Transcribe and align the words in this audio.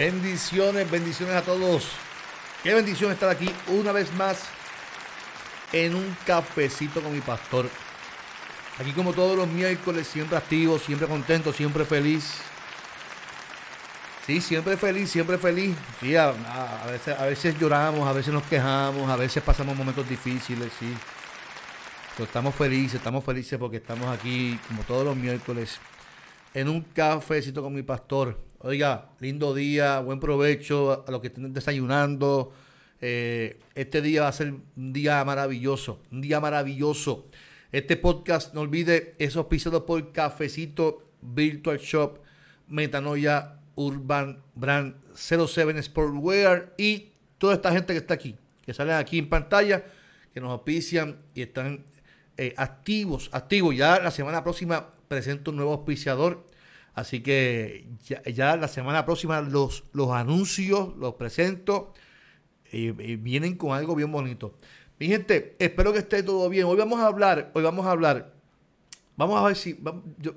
Bendiciones, 0.00 0.90
bendiciones 0.90 1.34
a 1.34 1.42
todos. 1.42 1.90
Qué 2.62 2.72
bendición 2.72 3.12
estar 3.12 3.28
aquí 3.28 3.50
una 3.68 3.92
vez 3.92 4.10
más 4.14 4.48
en 5.74 5.94
un 5.94 6.16
cafecito 6.24 7.02
con 7.02 7.12
mi 7.12 7.20
pastor. 7.20 7.68
Aquí 8.78 8.92
como 8.92 9.12
todos 9.12 9.36
los 9.36 9.46
miércoles, 9.46 10.06
siempre 10.06 10.38
activo, 10.38 10.78
siempre 10.78 11.06
contento, 11.06 11.52
siempre 11.52 11.84
feliz. 11.84 12.32
Sí, 14.26 14.40
siempre 14.40 14.78
feliz, 14.78 15.10
siempre 15.10 15.36
feliz. 15.36 15.76
Sí, 16.00 16.16
a, 16.16 16.32
veces, 16.90 17.18
a 17.18 17.26
veces 17.26 17.58
lloramos, 17.58 18.08
a 18.08 18.14
veces 18.14 18.32
nos 18.32 18.44
quejamos, 18.44 19.06
a 19.10 19.16
veces 19.16 19.42
pasamos 19.42 19.76
momentos 19.76 20.08
difíciles, 20.08 20.72
sí. 20.80 20.96
Pero 22.16 22.24
estamos 22.24 22.54
felices, 22.54 22.94
estamos 22.94 23.22
felices 23.22 23.58
porque 23.58 23.76
estamos 23.76 24.08
aquí 24.08 24.58
como 24.66 24.82
todos 24.82 25.04
los 25.04 25.14
miércoles 25.14 25.78
en 26.54 26.70
un 26.70 26.80
cafecito 26.80 27.62
con 27.62 27.74
mi 27.74 27.82
pastor. 27.82 28.49
Oiga, 28.62 29.08
lindo 29.20 29.54
día, 29.54 30.00
buen 30.00 30.20
provecho 30.20 31.06
a 31.08 31.10
los 31.10 31.22
que 31.22 31.28
estén 31.28 31.50
desayunando. 31.54 32.52
Eh, 33.00 33.58
este 33.74 34.02
día 34.02 34.20
va 34.20 34.28
a 34.28 34.32
ser 34.32 34.52
un 34.52 34.92
día 34.92 35.24
maravilloso, 35.24 36.02
un 36.12 36.20
día 36.20 36.40
maravilloso. 36.40 37.26
Este 37.72 37.96
podcast, 37.96 38.52
no 38.52 38.60
olvide, 38.60 39.14
es 39.18 39.34
auspiciado 39.36 39.86
por 39.86 40.12
Cafecito 40.12 41.10
Virtual 41.22 41.78
Shop, 41.78 42.18
Metanoia 42.68 43.60
Urban 43.76 44.42
Brand 44.54 44.94
07 45.14 45.82
Sportwear 45.82 46.74
y 46.76 47.12
toda 47.38 47.54
esta 47.54 47.72
gente 47.72 47.94
que 47.94 48.00
está 48.00 48.12
aquí, 48.12 48.36
que 48.66 48.74
salen 48.74 48.96
aquí 48.96 49.20
en 49.20 49.30
pantalla, 49.30 49.86
que 50.34 50.40
nos 50.42 50.50
auspician 50.50 51.22
y 51.34 51.40
están 51.40 51.86
eh, 52.36 52.52
activos, 52.58 53.30
activos. 53.32 53.74
Ya 53.74 53.98
la 54.00 54.10
semana 54.10 54.44
próxima 54.44 54.90
presento 55.08 55.50
un 55.50 55.56
nuevo 55.56 55.72
auspiciador 55.72 56.49
Así 56.94 57.20
que 57.22 57.88
ya, 58.34 58.56
la 58.56 58.68
semana 58.68 59.04
próxima 59.04 59.40
los, 59.40 59.84
los 59.92 60.10
anuncios 60.10 60.96
los 60.96 61.14
presento 61.14 61.92
y, 62.72 62.90
vienen 62.90 63.56
con 63.56 63.76
algo 63.76 63.94
bien 63.94 64.10
bonito. 64.10 64.56
Mi 64.98 65.06
gente, 65.06 65.56
espero 65.58 65.92
que 65.92 66.00
esté 66.00 66.22
todo 66.22 66.48
bien. 66.48 66.66
Hoy 66.66 66.76
vamos 66.76 67.00
a 67.00 67.06
hablar, 67.06 67.50
hoy 67.54 67.62
vamos 67.62 67.86
a 67.86 67.92
hablar, 67.92 68.34
vamos 69.16 69.40
a 69.40 69.46
ver 69.46 69.56
si, 69.56 69.78
yo, 70.18 70.34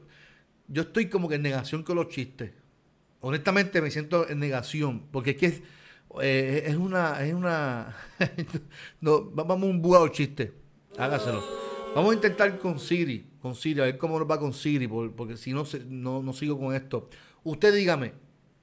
yo 0.67 0.83
estoy 0.83 1.09
como 1.09 1.27
que 1.27 1.35
en 1.35 1.41
negación 1.41 1.83
con 1.83 1.95
los 1.95 2.09
chistes. 2.09 2.51
Honestamente 3.19 3.81
me 3.81 3.89
siento 3.89 4.29
en 4.29 4.39
negación, 4.39 5.07
porque 5.11 5.31
es 5.31 5.37
que 5.37 5.63
eh, 6.21 6.63
es 6.67 6.75
una, 6.75 7.23
es 7.25 7.33
una, 7.33 7.95
vamos 9.01 9.63
a 9.63 9.65
un 9.65 9.81
búho 9.81 10.07
chiste, 10.09 10.53
hágaselo. 10.97 11.43
Vamos 11.95 12.11
a 12.11 12.15
intentar 12.15 12.57
con 12.59 12.79
Siri 12.79 13.32
con 13.43 13.55
Siri, 13.55 13.81
a 13.81 13.83
ver 13.83 13.97
cómo 13.97 14.17
nos 14.17 14.31
va 14.31 14.39
con 14.39 14.53
Siri, 14.53 14.87
porque 14.87 15.35
si 15.35 15.51
no, 15.51 15.65
no, 15.89 16.23
no 16.23 16.31
sigo 16.31 16.57
con 16.57 16.73
esto. 16.73 17.09
Usted 17.43 17.75
dígame, 17.75 18.13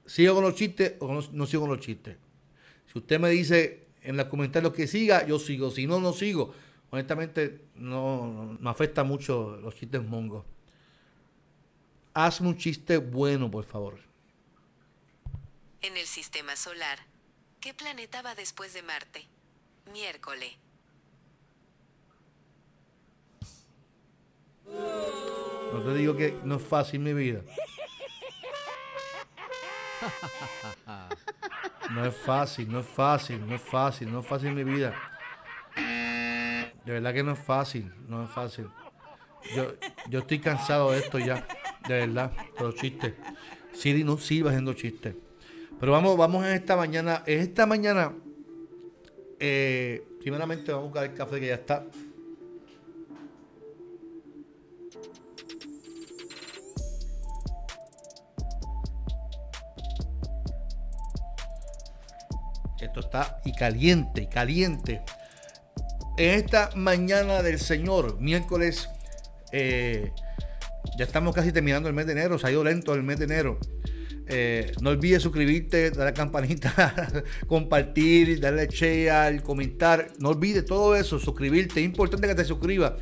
¿sigo 0.07 0.33
con 0.33 0.43
los 0.43 0.55
chistes 0.55 0.95
o 0.99 1.21
no, 1.31 1.45
sigo 1.45 1.61
con 1.61 1.69
los 1.69 1.79
chistes? 1.79 2.17
Si 2.91 2.97
usted 2.97 3.19
me 3.19 3.29
dice 3.29 3.89
en 4.01 4.17
los 4.17 4.25
comentarios 4.25 4.73
que 4.73 4.87
siga, 4.87 5.23
yo 5.27 5.37
sigo. 5.37 5.69
Si 5.69 5.85
no, 5.85 5.99
no 5.99 6.13
sigo. 6.13 6.55
Honestamente, 6.89 7.67
no, 7.75 8.57
me 8.59 8.71
afecta 8.71 9.03
mucho 9.03 9.55
los 9.57 9.75
chistes 9.75 10.01
mongos. 10.01 10.45
Hazme 12.15 12.47
un 12.47 12.57
chiste 12.57 12.97
bueno, 12.97 13.51
por 13.51 13.65
favor. 13.65 13.99
En 15.83 15.95
el 15.95 16.07
sistema 16.07 16.55
solar, 16.55 17.05
¿qué 17.59 17.75
planeta 17.75 18.23
va 18.23 18.33
después 18.33 18.73
de 18.73 18.81
Marte? 18.81 19.27
Miércoles. 19.93 20.55
No 25.73 25.79
te 25.81 25.93
digo 25.93 26.15
que 26.15 26.37
no 26.43 26.55
es 26.55 26.63
fácil 26.63 26.99
mi 26.99 27.13
vida. 27.13 27.41
No 31.91 32.05
es 32.05 32.15
fácil, 32.15 32.71
no 32.71 32.79
es 32.79 32.85
fácil, 32.85 33.45
no 33.45 33.55
es 33.55 33.61
fácil, 33.61 34.11
no 34.11 34.19
es 34.21 34.25
fácil 34.25 34.53
mi 34.53 34.63
vida. 34.63 34.95
De 36.85 36.93
verdad 36.93 37.13
que 37.13 37.23
no 37.23 37.33
es 37.33 37.39
fácil, 37.39 37.91
no 38.07 38.23
es 38.23 38.31
fácil. 38.31 38.67
Yo, 39.55 39.73
yo 40.09 40.19
estoy 40.19 40.39
cansado 40.39 40.91
de 40.91 40.99
esto 40.99 41.19
ya, 41.19 41.45
de 41.87 42.05
verdad, 42.05 42.31
de 42.57 42.63
los 42.63 42.75
chistes. 42.75 43.13
Siri 43.73 44.03
no 44.03 44.17
sirve 44.17 44.49
haciendo 44.49 44.73
chistes. 44.73 45.15
Pero 45.79 45.91
vamos, 45.91 46.17
vamos 46.17 46.45
en 46.45 46.53
esta 46.53 46.75
mañana. 46.75 47.23
En 47.25 47.39
esta 47.39 47.65
mañana, 47.65 48.13
eh, 49.39 50.03
primeramente 50.19 50.71
vamos 50.71 50.85
a 50.85 50.89
buscar 50.89 51.03
el 51.05 51.13
café 51.13 51.39
que 51.39 51.47
ya 51.47 51.55
está. 51.55 51.85
Esto 62.81 62.99
está 62.99 63.39
y 63.45 63.53
caliente, 63.53 64.27
caliente. 64.27 65.01
En 66.17 66.31
esta 66.31 66.71
mañana 66.75 67.41
del 67.41 67.59
Señor, 67.59 68.19
miércoles, 68.19 68.89
eh, 69.51 70.11
ya 70.97 71.05
estamos 71.05 71.33
casi 71.33 71.51
terminando 71.51 71.87
el 71.87 71.95
mes 71.95 72.07
de 72.07 72.13
enero, 72.13 72.37
se 72.37 72.47
ha 72.47 72.51
ido 72.51 72.63
lento 72.63 72.93
el 72.93 73.03
mes 73.03 73.19
de 73.19 73.25
enero. 73.25 73.59
Eh, 74.27 74.71
no 74.81 74.91
olvides 74.91 75.21
suscribirte, 75.21 75.89
darle 75.89 76.03
a 76.03 76.05
la 76.05 76.13
campanita, 76.13 77.23
compartir, 77.47 78.39
darle 78.39 78.67
share, 78.67 79.41
comentar. 79.43 80.07
No 80.19 80.29
olvides 80.29 80.65
todo 80.65 80.95
eso, 80.95 81.19
suscribirte. 81.19 81.81
Es 81.81 81.85
importante 81.85 82.27
que 82.27 82.35
te 82.35 82.45
suscribas. 82.45 82.93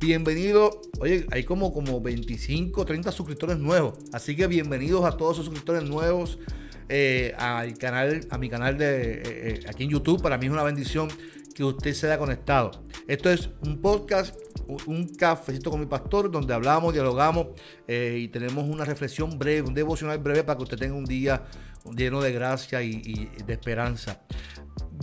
Bienvenido. 0.00 0.80
Oye, 1.00 1.26
hay 1.32 1.42
como, 1.42 1.72
como 1.72 2.00
25, 2.00 2.84
30 2.84 3.10
suscriptores 3.10 3.58
nuevos. 3.58 3.94
Así 4.12 4.36
que 4.36 4.46
bienvenidos 4.46 5.04
a 5.04 5.16
todos 5.16 5.34
esos 5.34 5.46
suscriptores 5.46 5.82
nuevos. 5.88 6.38
Eh, 6.88 7.34
al 7.36 7.76
canal, 7.76 8.20
a 8.30 8.38
mi 8.38 8.48
canal 8.48 8.78
de 8.78 9.12
eh, 9.12 9.22
eh, 9.24 9.60
aquí 9.68 9.82
en 9.84 9.90
YouTube. 9.90 10.22
Para 10.22 10.38
mí 10.38 10.46
es 10.46 10.52
una 10.52 10.62
bendición 10.62 11.08
que 11.52 11.64
usted 11.64 11.94
se 11.94 12.06
haya 12.06 12.16
conectado. 12.16 12.70
Esto 13.08 13.28
es 13.28 13.50
un 13.66 13.80
podcast, 13.80 14.36
un 14.86 15.08
cafecito 15.08 15.68
con 15.68 15.80
mi 15.80 15.86
pastor, 15.86 16.30
donde 16.30 16.54
hablamos, 16.54 16.94
dialogamos 16.94 17.48
y 17.88 18.28
tenemos 18.28 18.68
una 18.68 18.84
reflexión 18.84 19.36
breve, 19.36 19.66
un 19.66 19.74
devocional 19.74 20.18
breve 20.18 20.44
para 20.44 20.58
que 20.58 20.62
usted 20.62 20.78
tenga 20.78 20.94
un 20.94 21.06
día 21.06 21.42
lleno 21.96 22.20
de 22.20 22.32
gracia 22.32 22.82
y, 22.82 23.28
de 23.44 23.52
esperanza. 23.52 24.20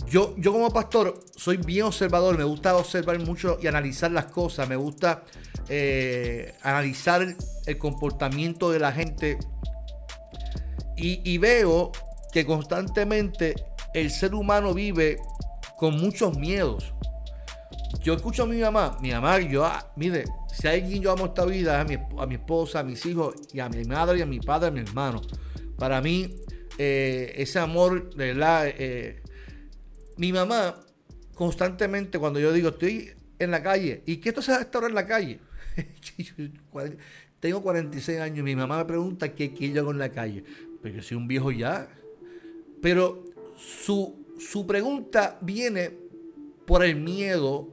Yo, 0.08 0.34
yo 0.36 0.52
como 0.52 0.70
pastor 0.70 1.20
soy 1.34 1.56
bien 1.56 1.84
observador, 1.84 2.38
me 2.38 2.44
gusta 2.44 2.76
observar 2.76 3.18
mucho 3.18 3.58
y 3.60 3.66
analizar 3.66 4.10
las 4.10 4.26
cosas, 4.26 4.68
me 4.68 4.76
gusta 4.76 5.22
analizar 6.62 7.26
el 7.66 7.78
comportamiento 7.78 8.70
de 8.70 8.78
la 8.78 8.92
gente 8.92 9.38
y, 10.96 11.38
veo 11.38 11.92
que 12.32 12.46
constantemente 12.46 13.54
el 13.92 14.10
ser 14.10 14.34
humano 14.34 14.72
vive 14.72 15.18
con 15.76 15.98
muchos 15.98 16.38
miedos. 16.38 16.92
Yo 18.02 18.14
escucho 18.14 18.44
a 18.44 18.46
mi 18.46 18.58
mamá, 18.58 18.96
mi 19.00 19.10
mamá, 19.10 19.40
yo, 19.40 19.64
ah, 19.64 19.92
mire, 19.96 20.24
si 20.52 20.68
hay 20.68 20.80
alguien 20.80 21.02
yo 21.02 21.12
amo 21.12 21.26
esta 21.26 21.44
vida, 21.44 21.80
a 21.80 21.84
mi, 21.84 21.96
a 22.18 22.26
mi 22.26 22.36
esposa, 22.36 22.80
a 22.80 22.82
mis 22.82 23.04
hijos, 23.04 23.34
y 23.52 23.60
a 23.60 23.68
mi 23.68 23.84
madre, 23.84 24.18
y 24.18 24.22
a 24.22 24.26
mi 24.26 24.40
padre, 24.40 24.68
a 24.68 24.70
mi 24.70 24.80
hermano. 24.80 25.20
Para 25.76 26.00
mí, 26.00 26.36
eh, 26.78 27.34
ese 27.36 27.58
amor, 27.58 28.14
de 28.14 28.32
verdad, 28.32 28.66
eh, 28.68 29.22
mi 30.16 30.32
mamá, 30.32 30.80
constantemente, 31.34 32.18
cuando 32.18 32.40
yo 32.40 32.52
digo, 32.52 32.70
estoy 32.70 33.12
en 33.38 33.50
la 33.50 33.62
calle, 33.62 34.02
¿y 34.06 34.16
qué 34.18 34.30
esto 34.30 34.42
se 34.42 34.52
va 34.52 34.58
a 34.58 34.86
en 34.86 34.94
la 34.94 35.06
calle? 35.06 35.40
Tengo 37.40 37.62
46 37.62 38.20
años 38.20 38.38
y 38.38 38.42
mi 38.42 38.56
mamá 38.56 38.78
me 38.78 38.84
pregunta 38.86 39.34
qué, 39.34 39.52
qué 39.52 39.70
yo 39.70 39.82
hago 39.82 39.90
en 39.90 39.98
la 39.98 40.10
calle 40.10 40.42
yo 40.92 41.02
soy 41.02 41.16
un 41.16 41.28
viejo 41.28 41.50
ya. 41.50 41.88
Pero 42.82 43.24
su, 43.56 44.26
su 44.38 44.66
pregunta 44.66 45.38
viene 45.40 45.92
por 46.66 46.84
el 46.84 46.96
miedo 46.96 47.68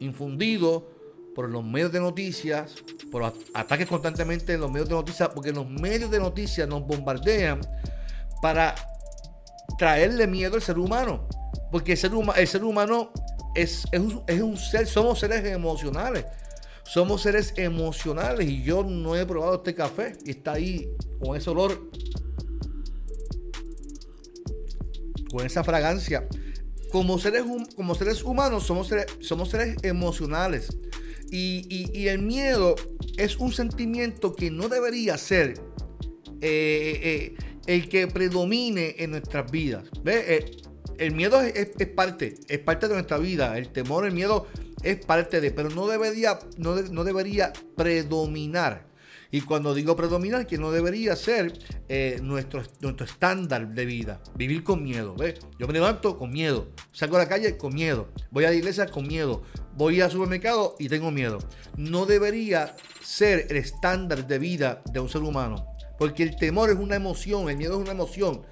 infundido 0.00 0.92
por 1.34 1.50
los 1.50 1.64
medios 1.64 1.90
de 1.90 1.98
noticias, 1.98 2.76
por 3.10 3.34
ataques 3.54 3.88
constantemente 3.88 4.52
en 4.52 4.60
los 4.60 4.70
medios 4.70 4.88
de 4.88 4.94
noticias, 4.94 5.30
porque 5.34 5.50
los 5.50 5.68
medios 5.68 6.08
de 6.10 6.20
noticias 6.20 6.68
nos 6.68 6.86
bombardean 6.86 7.60
para 8.40 8.74
traerle 9.76 10.28
miedo 10.28 10.54
al 10.54 10.62
ser 10.62 10.78
humano. 10.78 11.26
Porque 11.74 11.94
el 11.94 11.98
ser, 11.98 12.14
humano 12.62 13.10
es, 13.56 13.84
un, 13.92 14.22
es 14.28 14.40
un 14.40 14.56
ser, 14.56 14.86
somos 14.86 15.18
seres 15.18 15.44
emocionales. 15.44 16.24
Somos 16.84 17.22
seres 17.22 17.52
emocionales 17.56 18.48
y 18.48 18.62
yo 18.62 18.84
no 18.84 19.16
he 19.16 19.26
probado 19.26 19.56
este 19.56 19.74
café 19.74 20.16
y 20.24 20.30
está 20.30 20.52
ahí 20.52 20.88
con 21.20 21.36
ese 21.36 21.50
olor, 21.50 21.90
con 25.32 25.44
esa 25.44 25.64
fragancia. 25.64 26.28
Como 26.92 27.18
seres, 27.18 27.42
como 27.74 27.96
seres 27.96 28.22
humanos 28.22 28.62
somos 28.62 28.86
seres, 28.86 29.06
somos 29.18 29.50
seres 29.50 29.76
emocionales 29.82 30.78
y, 31.32 32.06
el 32.06 32.22
miedo 32.22 32.76
es 33.16 33.36
un 33.38 33.52
sentimiento 33.52 34.32
que 34.36 34.48
no 34.52 34.68
debería 34.68 35.18
ser 35.18 35.54
eh, 36.40 37.00
eh, 37.02 37.34
el 37.66 37.88
que 37.88 38.06
predomine 38.06 38.94
en 38.98 39.10
nuestras 39.10 39.50
vidas. 39.50 39.86
Eh, 40.06 40.62
el 40.98 41.14
miedo 41.14 41.40
es, 41.40 41.68
parte, 41.94 42.34
es 42.48 42.58
parte 42.58 42.88
de 42.88 42.94
nuestra 42.94 43.18
vida. 43.18 43.56
El 43.58 43.68
temor, 43.68 44.06
el 44.06 44.12
miedo 44.12 44.46
es 44.82 45.04
parte 45.04 45.40
de, 45.40 45.50
pero 45.50 45.70
no 45.70 45.86
debería, 45.86 46.38
no, 46.56 47.04
debería 47.04 47.52
predominar. 47.76 48.86
Y 49.30 49.40
cuando 49.40 49.74
digo 49.74 49.96
predominar, 49.96 50.46
que 50.46 50.58
no 50.58 50.70
debería 50.70 51.16
ser 51.16 51.58
eh, 51.88 52.20
nuestro, 52.22 52.62
nuestro 52.80 53.04
estándar 53.04 53.68
de 53.68 53.84
vida. 53.84 54.20
Vivir 54.36 54.62
con 54.62 54.82
miedo. 54.82 55.16
Yo 55.58 55.66
me 55.66 55.72
levanto 55.72 56.16
con 56.16 56.30
miedo. 56.30 56.68
Salgo 56.92 57.16
a 57.16 57.20
la 57.20 57.28
calle 57.28 57.56
con 57.56 57.74
miedo. 57.74 58.08
Voy 58.30 58.44
a 58.44 58.50
la 58.50 58.54
iglesia 58.54 58.86
con 58.86 59.08
miedo. 59.08 59.42
Voy 59.76 60.00
al 60.00 60.10
supermercado 60.10 60.76
y 60.78 60.88
tengo 60.88 61.10
miedo. 61.10 61.38
No 61.76 62.06
debería 62.06 62.76
ser 63.02 63.46
el 63.50 63.56
estándar 63.56 64.28
de 64.28 64.38
vida 64.38 64.82
de 64.92 65.00
un 65.00 65.08
ser 65.08 65.22
humano. 65.22 65.66
Porque 65.98 66.22
el 66.22 66.36
temor 66.36 66.70
es 66.70 66.76
una 66.76 66.96
emoción, 66.96 67.48
el 67.48 67.56
miedo 67.56 67.74
es 67.74 67.80
una 67.80 67.92
emoción 67.92 68.42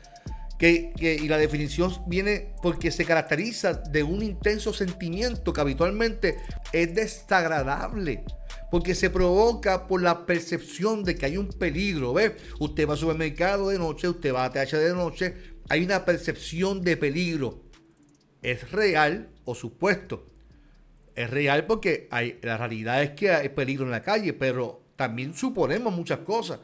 y 0.68 1.28
la 1.28 1.38
definición 1.38 1.92
viene 2.06 2.54
porque 2.62 2.92
se 2.92 3.04
caracteriza 3.04 3.72
de 3.74 4.04
un 4.04 4.22
intenso 4.22 4.72
sentimiento 4.72 5.52
que 5.52 5.60
habitualmente 5.60 6.36
es 6.72 6.94
desagradable. 6.94 8.24
Porque 8.70 8.94
se 8.94 9.10
provoca 9.10 9.86
por 9.86 10.02
la 10.02 10.24
percepción 10.24 11.02
de 11.02 11.16
que 11.16 11.26
hay 11.26 11.36
un 11.36 11.48
peligro. 11.48 12.14
¿Ve? 12.14 12.36
Usted 12.60 12.86
va 12.86 12.92
al 12.92 12.98
supermercado 12.98 13.70
de 13.70 13.78
noche, 13.78 14.08
usted 14.08 14.32
va 14.32 14.44
a 14.44 14.52
TH 14.52 14.76
de 14.76 14.94
noche, 14.94 15.34
hay 15.68 15.84
una 15.84 16.04
percepción 16.04 16.82
de 16.82 16.96
peligro. 16.96 17.64
¿Es 18.40 18.70
real 18.70 19.30
o 19.44 19.54
supuesto? 19.54 20.26
Es 21.14 21.28
real 21.28 21.66
porque 21.66 22.08
la 22.42 22.56
realidad 22.56 23.02
es 23.02 23.10
que 23.10 23.30
hay 23.30 23.48
peligro 23.50 23.84
en 23.84 23.90
la 23.90 24.02
calle, 24.02 24.32
pero 24.32 24.82
también 24.96 25.34
suponemos 25.34 25.92
muchas 25.92 26.20
cosas. 26.20 26.60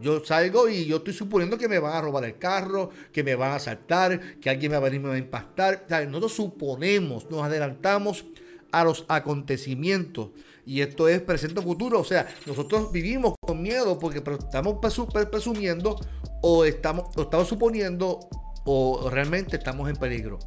Yo 0.00 0.24
salgo 0.24 0.68
y 0.68 0.86
yo 0.86 0.98
estoy 0.98 1.12
suponiendo 1.12 1.58
que 1.58 1.68
me 1.68 1.78
van 1.78 1.94
a 1.94 2.00
robar 2.00 2.24
el 2.24 2.38
carro, 2.38 2.90
que 3.12 3.24
me 3.24 3.34
van 3.34 3.52
a 3.52 3.56
asaltar, 3.56 4.38
que 4.38 4.50
alguien 4.50 4.72
va 4.72 4.76
a 4.76 4.80
venir 4.80 5.00
y 5.00 5.02
me 5.02 5.08
va 5.08 5.14
a 5.14 5.18
impactar. 5.18 5.86
nosotros 6.06 6.32
suponemos, 6.32 7.30
nos 7.30 7.42
adelantamos 7.42 8.24
a 8.70 8.84
los 8.84 9.04
acontecimientos. 9.08 10.30
Y 10.64 10.82
esto 10.82 11.08
es 11.08 11.20
presente 11.20 11.60
o 11.60 11.62
futuro. 11.62 11.98
O 12.00 12.04
sea, 12.04 12.28
nosotros 12.46 12.92
vivimos 12.92 13.34
con 13.40 13.62
miedo 13.62 13.98
porque 13.98 14.18
estamos 14.18 14.78
presumiendo 15.30 15.98
o 16.42 16.64
estamos, 16.64 17.08
estamos 17.16 17.48
suponiendo 17.48 18.20
o 18.64 19.08
realmente 19.10 19.56
estamos 19.56 19.88
en 19.88 19.96
peligro. 19.96 20.38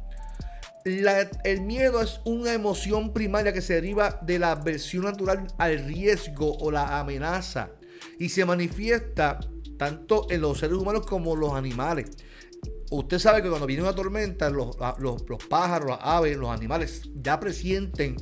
el 0.84 1.60
miedo 1.60 2.00
es 2.00 2.20
una 2.24 2.54
emoción 2.54 3.12
primaria 3.12 3.52
que 3.52 3.60
se 3.60 3.74
deriva 3.74 4.20
de 4.22 4.38
la 4.38 4.52
aversión 4.52 5.04
natural 5.04 5.46
al 5.58 5.84
riesgo 5.84 6.56
o 6.58 6.70
la 6.70 7.00
amenaza 7.00 7.70
y 8.22 8.28
se 8.28 8.44
manifiesta 8.44 9.40
tanto 9.76 10.28
en 10.30 10.42
los 10.42 10.60
seres 10.60 10.76
humanos 10.76 11.04
como 11.04 11.34
en 11.34 11.40
los 11.40 11.54
animales. 11.54 12.08
Usted 12.92 13.18
sabe 13.18 13.42
que 13.42 13.48
cuando 13.48 13.66
viene 13.66 13.82
una 13.82 13.96
tormenta, 13.96 14.48
los, 14.48 14.76
pájaros, 15.48 15.88
las 15.88 15.98
aves, 16.00 16.36
los 16.36 16.50
animales 16.50 17.02
ya 17.16 17.40
presienten 17.40 18.16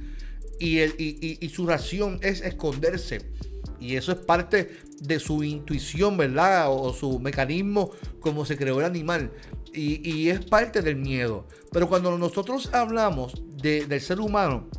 y, 0.59 0.79
el, 0.79 0.95
y, 0.97 1.47
su 1.51 1.67
ración 1.67 2.19
es 2.23 2.41
esconderse. 2.41 3.31
Y 3.79 3.97
eso 3.97 4.13
es 4.13 4.19
parte 4.19 4.79
de 5.03 5.21
su 5.21 5.45
intuición, 5.45 6.17
¿verdad? 6.17 6.69
O, 6.71 6.95
su 6.95 7.19
mecanismo 7.19 7.91
como 8.21 8.47
se 8.47 8.57
creó 8.57 8.81
el 8.81 8.87
animal. 8.87 9.31
Y, 9.75 10.31
es 10.31 10.43
parte 10.47 10.81
del 10.81 10.97
miedo. 10.97 11.47
Pero 11.73 11.91
cuando 11.91 12.17
nosotros 12.17 12.71
hablamos 12.73 13.35
del 13.59 14.01
ser 14.01 14.19
humano, 14.19 14.71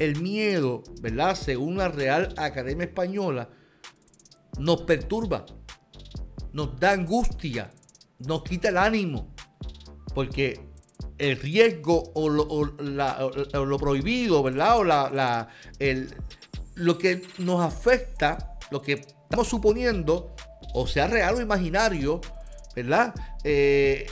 el 0.00 0.20
miedo, 0.20 0.82
¿verdad? 1.00 1.36
Según 1.36 1.76
la 1.76 1.86
Real 1.86 2.34
Academia 2.36 2.86
Española, 2.86 3.48
nos 4.58 4.82
perturba, 4.82 5.46
nos 6.52 6.78
da 6.78 6.92
angustia, 6.92 7.70
nos 8.18 8.42
quita 8.42 8.68
el 8.68 8.76
ánimo, 8.76 9.34
porque 10.14 10.68
el 11.18 11.36
riesgo 11.38 12.12
o 12.14 12.28
lo, 12.28 13.78
prohibido, 13.78 14.42
¿verdad? 14.42 14.78
O 14.78 14.84
la, 14.84 15.48
lo 16.74 16.98
que 16.98 17.22
nos 17.38 17.60
afecta, 17.60 18.58
lo 18.70 18.80
que 18.80 18.94
estamos 18.94 19.48
suponiendo, 19.48 20.34
o 20.74 20.86
sea 20.86 21.06
real 21.06 21.36
o 21.36 21.40
imaginario, 21.40 22.20
¿verdad? 22.74 23.14
Eh, 23.44 24.06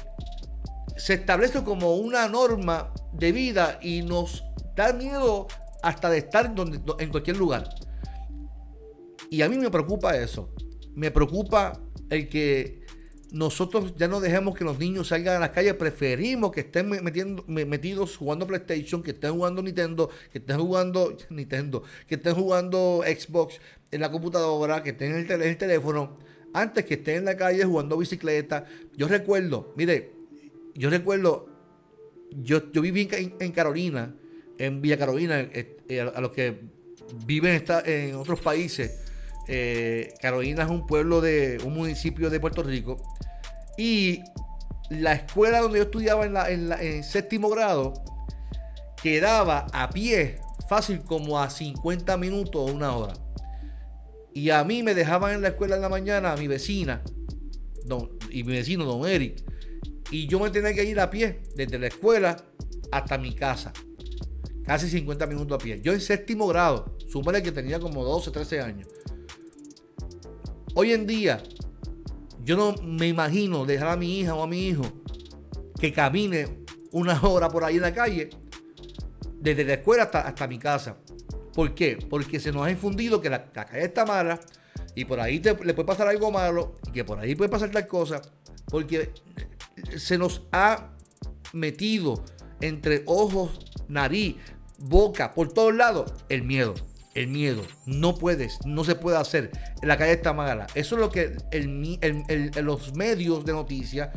se 0.96 1.14
establece 1.14 1.62
como 1.64 1.96
una 1.96 2.28
norma 2.28 2.92
de 3.12 3.32
vida 3.32 3.78
y 3.80 4.02
nos 4.02 4.44
da 4.74 4.92
miedo 4.92 5.46
hasta 5.82 6.10
de 6.10 6.18
estar 6.18 6.52
en 6.98 7.10
cualquier 7.10 7.36
lugar. 7.36 7.68
Y 9.30 9.42
a 9.42 9.48
mí 9.48 9.58
me 9.58 9.70
preocupa 9.70 10.16
eso. 10.16 10.50
Me 10.94 11.10
preocupa 11.10 11.80
el 12.10 12.28
que 12.28 12.78
nosotros 13.30 13.94
ya 13.96 14.08
no 14.08 14.20
dejemos 14.20 14.56
que 14.56 14.64
los 14.64 14.78
niños 14.78 15.08
salgan 15.08 15.36
a 15.36 15.40
las 15.40 15.50
calles. 15.50 15.74
Preferimos 15.74 16.50
que 16.50 16.60
estén 16.60 16.88
metidos 17.46 18.16
jugando 18.16 18.46
PlayStation, 18.46 19.02
que 19.02 19.10
estén 19.10 19.32
jugando 19.32 19.62
Nintendo, 19.62 20.08
que 20.32 20.38
estén 20.38 20.58
jugando 20.58 21.16
Nintendo, 21.30 21.82
que 22.06 22.14
estén 22.14 22.34
jugando 22.34 23.02
Xbox 23.04 23.60
en 23.90 24.00
la 24.00 24.10
computadora, 24.10 24.82
que 24.82 24.90
estén 24.90 25.14
en 25.14 25.42
el, 25.42 25.56
teléfono, 25.56 26.18
antes 26.54 26.84
que 26.84 26.94
estén 26.94 27.16
en 27.16 27.24
la 27.26 27.36
calle 27.36 27.64
jugando 27.64 27.98
bicicleta. 27.98 28.64
Yo 28.96 29.08
recuerdo, 29.08 29.74
mire, 29.76 30.12
yo 30.74 30.88
recuerdo, 30.88 31.48
yo, 32.30 32.72
yo 32.72 32.80
viví 32.80 33.08
en, 33.12 33.52
Carolina, 33.52 34.14
en 34.58 34.80
Villa 34.80 34.96
Carolina, 34.96 35.40
eh, 35.40 35.76
eh, 35.88 36.00
a, 36.00 36.20
los 36.20 36.32
que 36.32 36.60
viven 37.26 37.62
en 37.84 38.14
otros 38.14 38.40
países 38.40 39.07
eh, 39.48 40.14
Carolina 40.20 40.64
es 40.64 40.70
un 40.70 40.86
pueblo 40.86 41.20
de 41.20 41.58
un 41.64 41.74
municipio 41.74 42.30
de 42.30 42.38
Puerto 42.40 42.62
Rico. 42.62 43.02
Y 43.76 44.22
la 44.90 45.14
escuela 45.14 45.60
donde 45.60 45.78
yo 45.78 45.84
estudiaba 45.84 46.26
en, 46.26 46.72
en, 46.72 47.04
séptimo 47.04 47.48
grado 47.48 47.94
quedaba 49.02 49.66
a 49.72 49.90
pie, 49.90 50.40
fácil 50.68 51.00
como 51.00 51.40
a 51.40 51.50
50 51.50 52.16
minutos 52.16 52.56
o 52.60 52.72
una 52.72 52.94
hora. 52.94 53.14
Y 54.34 54.50
a 54.50 54.62
mí 54.64 54.82
me 54.82 54.94
dejaban 54.94 55.34
en 55.34 55.42
la 55.42 55.48
escuela 55.48 55.76
en 55.76 55.82
la 55.82 55.88
mañana 55.88 56.32
a 56.32 56.36
mi 56.36 56.46
vecina 56.46 57.02
y 58.30 58.44
mi 58.44 58.52
vecino, 58.52 58.84
don 58.84 59.06
Eric. 59.08 59.42
Y 60.10 60.26
yo 60.26 60.40
me 60.40 60.50
tenía 60.50 60.74
que 60.74 60.84
ir 60.84 61.00
a 61.00 61.10
pie 61.10 61.40
desde 61.54 61.78
la 61.78 61.88
escuela 61.88 62.36
hasta 62.90 63.18
mi 63.18 63.34
casa. 63.34 63.72
Casi 64.64 64.88
50 64.88 65.26
minutos 65.26 65.54
a 65.54 65.58
pie. 65.58 65.80
Yo 65.82 65.92
en 65.92 66.00
séptimo 66.00 66.46
grado, 66.46 66.96
súmale 67.08 67.42
que 67.42 67.52
tenía 67.52 67.80
como 67.80 68.04
12, 68.04 68.30
13 68.30 68.60
años. 68.60 68.88
Hoy 70.74 70.92
en 70.92 71.06
día, 71.06 71.42
yo 72.44 72.56
no 72.56 72.74
me 72.82 73.08
imagino 73.08 73.64
dejar 73.64 73.88
a 73.88 73.96
mi 73.96 74.20
hija 74.20 74.34
o 74.34 74.42
a 74.42 74.46
mi 74.46 74.68
hijo 74.68 74.84
que 75.80 75.92
camine 75.92 76.64
una 76.92 77.20
hora 77.26 77.48
por 77.48 77.64
ahí 77.64 77.76
en 77.76 77.82
la 77.82 77.94
calle, 77.94 78.30
desde 79.40 79.64
la 79.64 79.74
escuela 79.74 80.04
hasta, 80.04 80.46
mi 80.46 80.58
casa. 80.58 80.96
¿Por 81.54 81.74
qué? 81.74 81.98
Porque 82.08 82.38
se 82.38 82.52
nos 82.52 82.66
ha 82.66 82.70
infundido 82.70 83.20
que 83.20 83.30
la, 83.30 83.50
calle 83.50 83.84
está 83.84 84.04
mala 84.04 84.38
y 84.94 85.04
por 85.04 85.20
ahí 85.20 85.40
le 85.40 85.54
puede 85.54 85.84
pasar 85.84 86.08
algo 86.08 86.30
malo 86.30 86.76
y 86.88 86.92
que 86.92 87.04
por 87.04 87.18
ahí 87.18 87.34
puede 87.34 87.50
pasar 87.50 87.70
tal 87.70 87.86
cosa. 87.86 88.20
Porque 88.66 89.12
se 89.96 90.18
nos 90.18 90.42
ha 90.52 90.90
metido 91.52 92.24
entre 92.60 93.02
ojos, 93.06 93.58
nariz, 93.88 94.36
boca, 94.78 95.32
por 95.32 95.52
todos 95.52 95.74
lados, 95.74 96.12
el 96.28 96.42
miedo 96.42 96.74
el 97.14 97.28
miedo. 97.28 97.62
No 97.86 98.14
puedes, 98.14 98.64
no 98.64 98.84
se 98.84 98.94
puede 98.94 99.16
hacer. 99.16 99.50
La 99.82 99.96
calle 99.96 100.12
está 100.12 100.32
mala. 100.32 100.66
Eso 100.74 100.94
es 100.96 101.00
lo 101.00 101.10
que 101.10 101.36
los 102.62 102.94
medios 102.94 103.44
de 103.44 103.52
noticias 103.52 104.10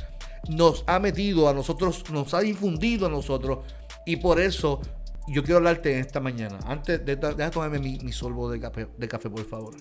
nos 0.50 0.84
ha 0.88 1.00
metido 1.00 1.48
a 1.50 1.54
nosotros, 1.54 2.04
nos 2.12 2.34
ha 2.34 2.44
infundido 2.44 3.08
a 3.08 3.10
nosotros. 3.10 3.60
Y 4.06 4.18
por 4.18 4.40
eso 4.40 4.82
yo 5.28 5.44
quiero 5.44 5.58
hablarte 5.58 5.94
en 5.94 6.00
esta 6.00 6.20
mañana. 6.20 6.60
Antes 6.66 7.06
de, 7.06 7.16
deja 7.16 7.52
tomarme 7.52 7.80
mi, 7.80 8.00
mi 8.00 8.12
solvo 8.12 8.50
de 8.50 8.60
café, 8.60 8.88
de 8.98 9.08
café, 9.08 9.30
por 9.30 9.46
favor. 9.46 9.76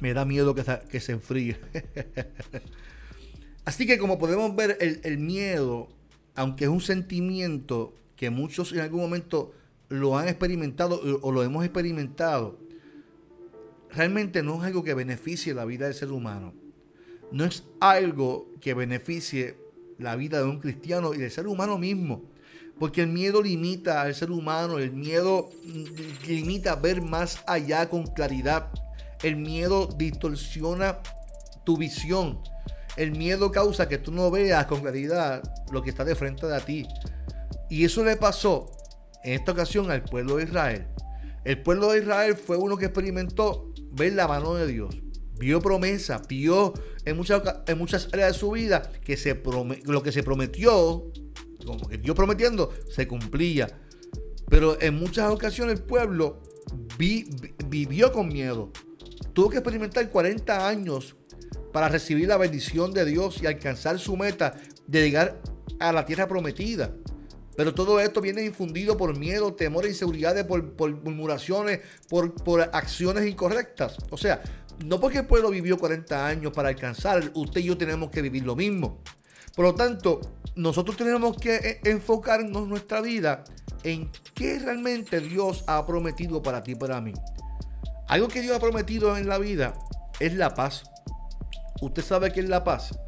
Me 0.00 0.14
da 0.14 0.24
miedo 0.24 0.54
que, 0.54 1.00
se 1.00 1.12
enfríe. 1.12 1.58
Así 3.64 3.86
que 3.86 3.98
como 3.98 4.18
podemos 4.18 4.56
ver, 4.56 4.76
el 4.80 5.18
miedo, 5.18 5.88
aunque 6.34 6.64
es 6.64 6.70
un 6.70 6.80
sentimiento 6.80 7.94
que 8.16 8.30
muchos 8.30 8.72
en 8.72 8.80
algún 8.80 9.00
momento 9.00 9.52
lo 9.92 10.16
han 10.16 10.26
experimentado 10.26 11.00
o 11.20 11.32
lo 11.32 11.42
hemos 11.42 11.64
experimentado, 11.64 12.58
realmente 13.90 14.42
no 14.42 14.56
es 14.56 14.64
algo 14.64 14.82
que 14.82 14.94
beneficie 14.94 15.52
la 15.52 15.66
vida 15.66 15.84
del 15.84 15.94
ser 15.94 16.10
humano. 16.10 16.54
No 17.30 17.44
es 17.44 17.64
algo 17.78 18.48
que 18.60 18.72
beneficie 18.72 19.58
la 19.98 20.16
vida 20.16 20.38
de 20.38 20.44
un 20.44 20.60
cristiano 20.60 21.12
y 21.12 21.18
del 21.18 21.30
ser 21.30 21.46
humano 21.46 21.78
mismo. 21.78 22.22
Porque 22.78 23.02
el 23.02 23.08
miedo 23.08 23.42
limita 23.42 24.00
al 24.02 24.14
ser 24.14 24.30
humano, 24.30 24.78
el 24.78 24.92
miedo 24.92 25.50
limita 26.26 26.72
a 26.72 26.76
ver 26.76 27.02
más 27.02 27.42
allá 27.46 27.88
con 27.90 28.06
claridad. 28.06 28.70
El 29.22 29.36
miedo 29.36 29.88
distorsiona 29.98 31.00
tu 31.64 31.76
visión. 31.76 32.40
El 32.96 33.12
miedo 33.12 33.50
causa 33.50 33.88
que 33.88 33.98
tú 33.98 34.10
no 34.10 34.30
veas 34.30 34.66
con 34.66 34.80
claridad 34.80 35.42
lo 35.70 35.82
que 35.82 35.90
está 35.90 36.04
de 36.04 36.14
frente 36.14 36.46
de 36.46 36.60
ti. 36.60 36.88
Y 37.68 37.84
eso 37.84 38.04
le 38.04 38.16
pasó 38.16 38.70
en 39.24 39.34
esta 39.34 39.52
ocasión 39.52 39.90
al 39.90 40.02
pueblo 40.02 40.36
de 40.36 40.44
Israel. 40.44 40.86
El 41.44 41.62
pueblo 41.62 41.90
de 41.90 41.98
Israel 42.00 42.36
fue 42.36 42.56
uno 42.56 42.76
que 42.76 42.86
experimentó 42.86 43.72
ver 43.92 44.12
la 44.12 44.28
mano 44.28 44.54
de 44.54 44.66
Dios. 44.66 44.96
Vio 45.38 45.60
promesa, 45.60 46.22
vio 46.28 46.72
en 47.04 47.16
muchas, 47.16 47.42
en 47.66 47.78
muchas 47.78 48.08
áreas 48.12 48.32
de 48.32 48.38
su 48.38 48.52
vida 48.52 48.92
que 49.04 49.16
se 49.16 49.40
lo 49.84 50.02
que 50.02 50.12
se 50.12 50.22
prometió, 50.22 51.10
como 51.66 51.88
que 51.88 51.98
Dios 51.98 52.14
prometiendo, 52.14 52.72
se 52.90 53.08
cumplía. 53.08 53.68
Pero 54.48 54.80
en 54.80 54.94
muchas 54.94 55.30
ocasiones 55.30 55.80
el 55.80 55.84
pueblo 55.84 56.42
vivió 57.68 58.12
con 58.12 58.28
miedo. 58.28 58.70
Tuvo 59.32 59.48
que 59.48 59.56
experimentar 59.56 60.08
40 60.10 60.68
años 60.68 61.16
para 61.72 61.88
recibir 61.88 62.28
la 62.28 62.36
bendición 62.36 62.92
de 62.92 63.04
Dios 63.04 63.42
y 63.42 63.46
alcanzar 63.46 63.98
su 63.98 64.16
meta 64.16 64.54
de 64.86 65.02
llegar 65.02 65.40
a 65.80 65.92
la 65.92 66.04
tierra 66.04 66.28
prometida. 66.28 66.94
Pero 67.62 67.74
todo 67.74 68.00
esto 68.00 68.20
viene 68.20 68.44
infundido 68.44 68.96
por 68.96 69.16
miedo, 69.16 69.54
temor 69.54 69.84
e 69.84 69.90
inseguridades, 69.90 70.42
por, 70.42 70.72
por 70.72 70.90
murmuraciones, 71.04 71.78
por, 72.08 72.34
acciones 72.72 73.24
incorrectas. 73.24 73.98
O 74.10 74.16
sea, 74.16 74.42
no 74.84 74.98
porque 74.98 75.18
el 75.18 75.26
pueblo 75.26 75.48
vivió 75.50 75.78
40 75.78 76.26
años 76.26 76.52
para 76.52 76.70
alcanzar, 76.70 77.30
usted 77.34 77.60
y 77.60 77.66
yo 77.66 77.78
tenemos 77.78 78.10
que 78.10 78.20
vivir 78.20 78.42
lo 78.42 78.56
mismo. 78.56 79.00
Por 79.54 79.64
lo 79.64 79.76
tanto, 79.76 80.20
nosotros 80.56 80.96
tenemos 80.96 81.36
que 81.36 81.54
eh, 81.54 81.80
enfocarnos 81.84 82.66
nuestra 82.66 83.00
vida 83.00 83.44
en 83.84 84.10
qué 84.34 84.58
realmente 84.58 85.20
Dios 85.20 85.62
ha 85.68 85.86
prometido 85.86 86.42
para 86.42 86.64
ti 86.64 86.72
y 86.72 86.74
para 86.74 87.00
mí. 87.00 87.12
Algo 88.08 88.26
que 88.26 88.40
Dios 88.40 88.56
ha 88.56 88.60
prometido 88.60 89.16
en 89.16 89.28
la 89.28 89.38
vida 89.38 89.72
es 90.18 90.34
la 90.34 90.52
paz. 90.54 90.82
Usted 91.80 92.02
sabe 92.02 92.32
qué 92.32 92.40
es 92.40 92.48
la 92.48 92.64
paz. 92.64 92.98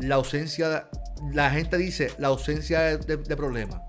La 0.00 0.16
ausencia 0.16 0.88
la 1.30 1.50
gente 1.50 1.78
dice 1.78 2.12
la 2.18 2.28
ausencia 2.28 2.96
de, 2.98 3.36
problemas. 3.36 3.80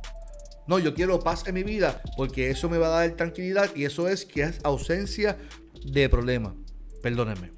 No, 0.67 0.79
yo 0.79 0.93
quiero 0.93 1.19
paz 1.19 1.45
en 1.47 1.55
mi 1.55 1.63
vida 1.63 2.01
porque 2.15 2.49
eso 2.49 2.69
me 2.69 2.77
va 2.77 2.87
a 2.87 3.01
dar 3.01 3.11
tranquilidad 3.17 3.75
y 3.75 3.85
eso 3.85 4.07
es 4.07 4.25
que 4.25 4.43
es 4.43 4.59
ausencia 4.63 5.37
de 5.85 6.07
problemas. 6.09 6.53
Perdónenme. 7.01 7.51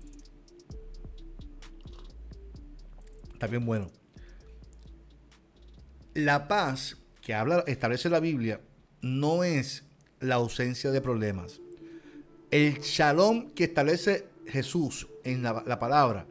Está 3.33 3.47
bien 3.47 3.65
bueno. 3.65 3.91
La 6.13 6.47
paz 6.47 6.97
que 7.21 7.33
habla, 7.33 7.63
establece 7.67 8.09
la 8.09 8.19
Biblia 8.19 8.61
no 9.01 9.43
es 9.43 9.83
la 10.19 10.35
ausencia 10.35 10.91
de 10.91 11.01
problemas. 11.01 11.61
El 12.49 12.79
shalom 12.79 13.51
que 13.51 13.65
establece 13.65 14.27
Jesús 14.47 15.07
en 15.23 15.43
la 15.43 15.79
palabra 15.79 16.25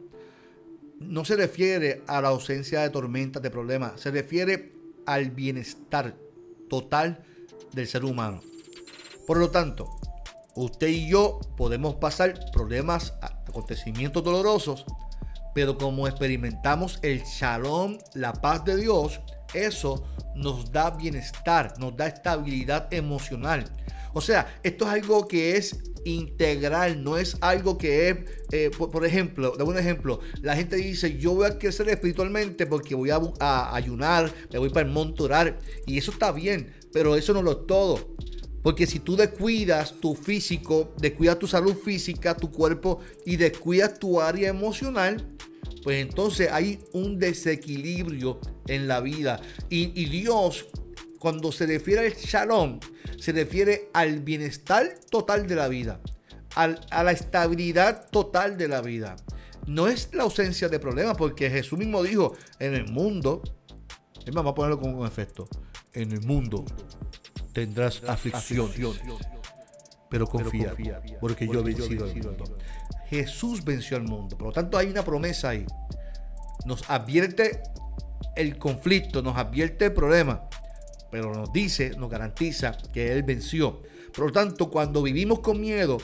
no 0.99 1.25
se 1.25 1.35
refiere 1.35 2.01
a 2.07 2.21
la 2.21 2.29
ausencia 2.29 2.81
de 2.81 2.89
tormentas, 2.89 3.41
de 3.41 3.51
problemas, 3.51 3.99
se 3.99 4.11
refiere 4.11 4.73
al 5.05 5.31
bienestar 5.31 6.15
total 6.69 7.23
del 7.73 7.87
ser 7.87 8.05
humano. 8.05 8.41
Por 9.27 9.37
lo 9.37 9.49
tanto, 9.49 9.89
usted 10.55 10.87
y 10.87 11.09
yo 11.09 11.39
podemos 11.57 11.95
pasar 11.95 12.51
problemas, 12.51 13.13
acontecimientos 13.21 14.23
dolorosos, 14.23 14.85
pero 15.53 15.77
como 15.77 16.07
experimentamos 16.07 16.99
el 17.01 17.23
shalom, 17.23 17.97
la 18.13 18.33
paz 18.33 18.65
de 18.65 18.75
Dios, 18.75 19.21
eso 19.53 20.03
nos 20.35 20.71
da 20.71 20.91
bienestar, 20.91 21.73
nos 21.79 21.95
da 21.95 22.07
estabilidad 22.07 22.93
emocional. 22.93 23.65
O 24.15 24.21
sea, 24.21 24.61
esto 24.63 24.85
es 24.85 24.91
algo 24.91 25.27
que 25.27 25.57
es 25.57 25.75
integral, 26.05 27.03
no 27.03 27.17
es 27.17 27.35
algo 27.41 27.77
que 27.77 28.09
es, 28.09 28.17
eh, 28.53 28.71
por, 28.71 29.05
ejemplo, 29.05 29.57
de 29.57 29.63
un 29.65 29.77
ejemplo, 29.77 30.21
la 30.41 30.55
gente 30.55 30.77
dice, 30.77 31.17
yo 31.17 31.33
voy 31.33 31.47
a 31.47 31.59
crecer 31.59 31.89
espiritualmente 31.89 32.65
porque 32.65 32.95
voy 32.95 33.09
a, 33.09 33.75
ayunar, 33.75 34.31
me 34.53 34.59
voy 34.59 34.69
para 34.69 34.85
el 34.85 34.93
monte 34.93 35.23
y 35.85 35.97
eso 35.97 36.11
está 36.11 36.31
bien, 36.31 36.73
pero 36.93 37.17
eso 37.17 37.33
no 37.33 37.41
lo 37.41 37.51
es 37.51 37.67
todo. 37.67 38.15
Porque 38.63 38.87
si 38.87 38.99
tú 38.99 39.17
descuidas 39.17 39.99
tu 39.99 40.15
físico, 40.15 40.93
descuidas 40.97 41.37
tu 41.37 41.47
salud 41.47 41.75
física, 41.75 42.37
tu 42.37 42.53
cuerpo 42.53 43.01
y 43.25 43.35
descuidas 43.35 43.99
tu 43.99 44.21
área 44.21 44.47
emocional, 44.47 45.27
pues 45.83 46.01
entonces 46.01 46.49
hay 46.53 46.79
un 46.93 47.19
desequilibrio 47.19 48.39
en 48.67 48.87
la 48.87 49.01
vida. 49.01 49.41
Y, 49.69 49.91
y 50.01 50.05
Dios, 50.05 50.67
cuando 51.19 51.51
se 51.51 51.65
refiere 51.65 52.07
al 52.07 52.13
shalom, 52.13 52.79
se 53.19 53.31
refiere 53.31 53.89
al 53.93 54.19
bienestar 54.19 54.99
total 55.09 55.47
de 55.47 55.55
la 55.55 55.67
vida, 55.67 55.99
a 56.55 57.03
la 57.03 57.11
estabilidad 57.11 58.09
total 58.09 58.57
de 58.57 58.67
la 58.67 58.81
vida. 58.81 59.15
No 59.67 59.87
es 59.87 60.09
la 60.13 60.23
ausencia 60.23 60.69
de 60.69 60.79
problemas, 60.79 61.17
porque 61.17 61.49
Jesús 61.49 61.79
mismo 61.79 62.03
dijo, 62.03 62.35
en 62.59 62.75
el 62.75 62.87
mundo, 62.87 63.41
vamos 64.31 64.51
a 64.51 64.55
ponerlo 64.55 64.79
con 64.79 64.93
un 64.93 65.07
efecto, 65.07 65.47
en 65.93 66.11
el 66.11 66.21
mundo 66.21 66.65
tendrás 67.53 68.03
aflicción, 68.03 68.69
pero 70.09 70.27
confía, 70.27 70.73
porque 71.19 71.47
yo 71.47 71.61
he 71.61 71.63
vencido 71.63 72.05
el 72.05 72.23
mundo. 72.23 72.57
Jesús 73.09 73.63
venció 73.63 73.97
al 73.97 74.03
mundo, 74.03 74.37
por 74.37 74.47
lo 74.47 74.53
tanto 74.53 74.77
hay 74.77 74.87
una 74.87 75.03
promesa 75.03 75.49
ahí. 75.49 75.65
Nos 76.65 76.89
advierte 76.89 77.61
el 78.35 78.57
conflicto, 78.57 79.21
nos 79.21 79.37
advierte 79.37 79.85
el 79.85 79.93
problema, 79.93 80.49
pero 81.15 81.33
nos 81.33 81.53
dice, 81.53 81.91
nos 81.97 82.09
garantiza 82.09 82.77
que 82.93 83.13
Él 83.13 83.23
venció. 83.23 83.81
Por 84.13 84.25
lo 84.25 84.31
tanto, 84.33 84.69
cuando 84.69 85.01
vivimos 85.01 85.39
con 85.39 85.61
miedo, 85.61 85.97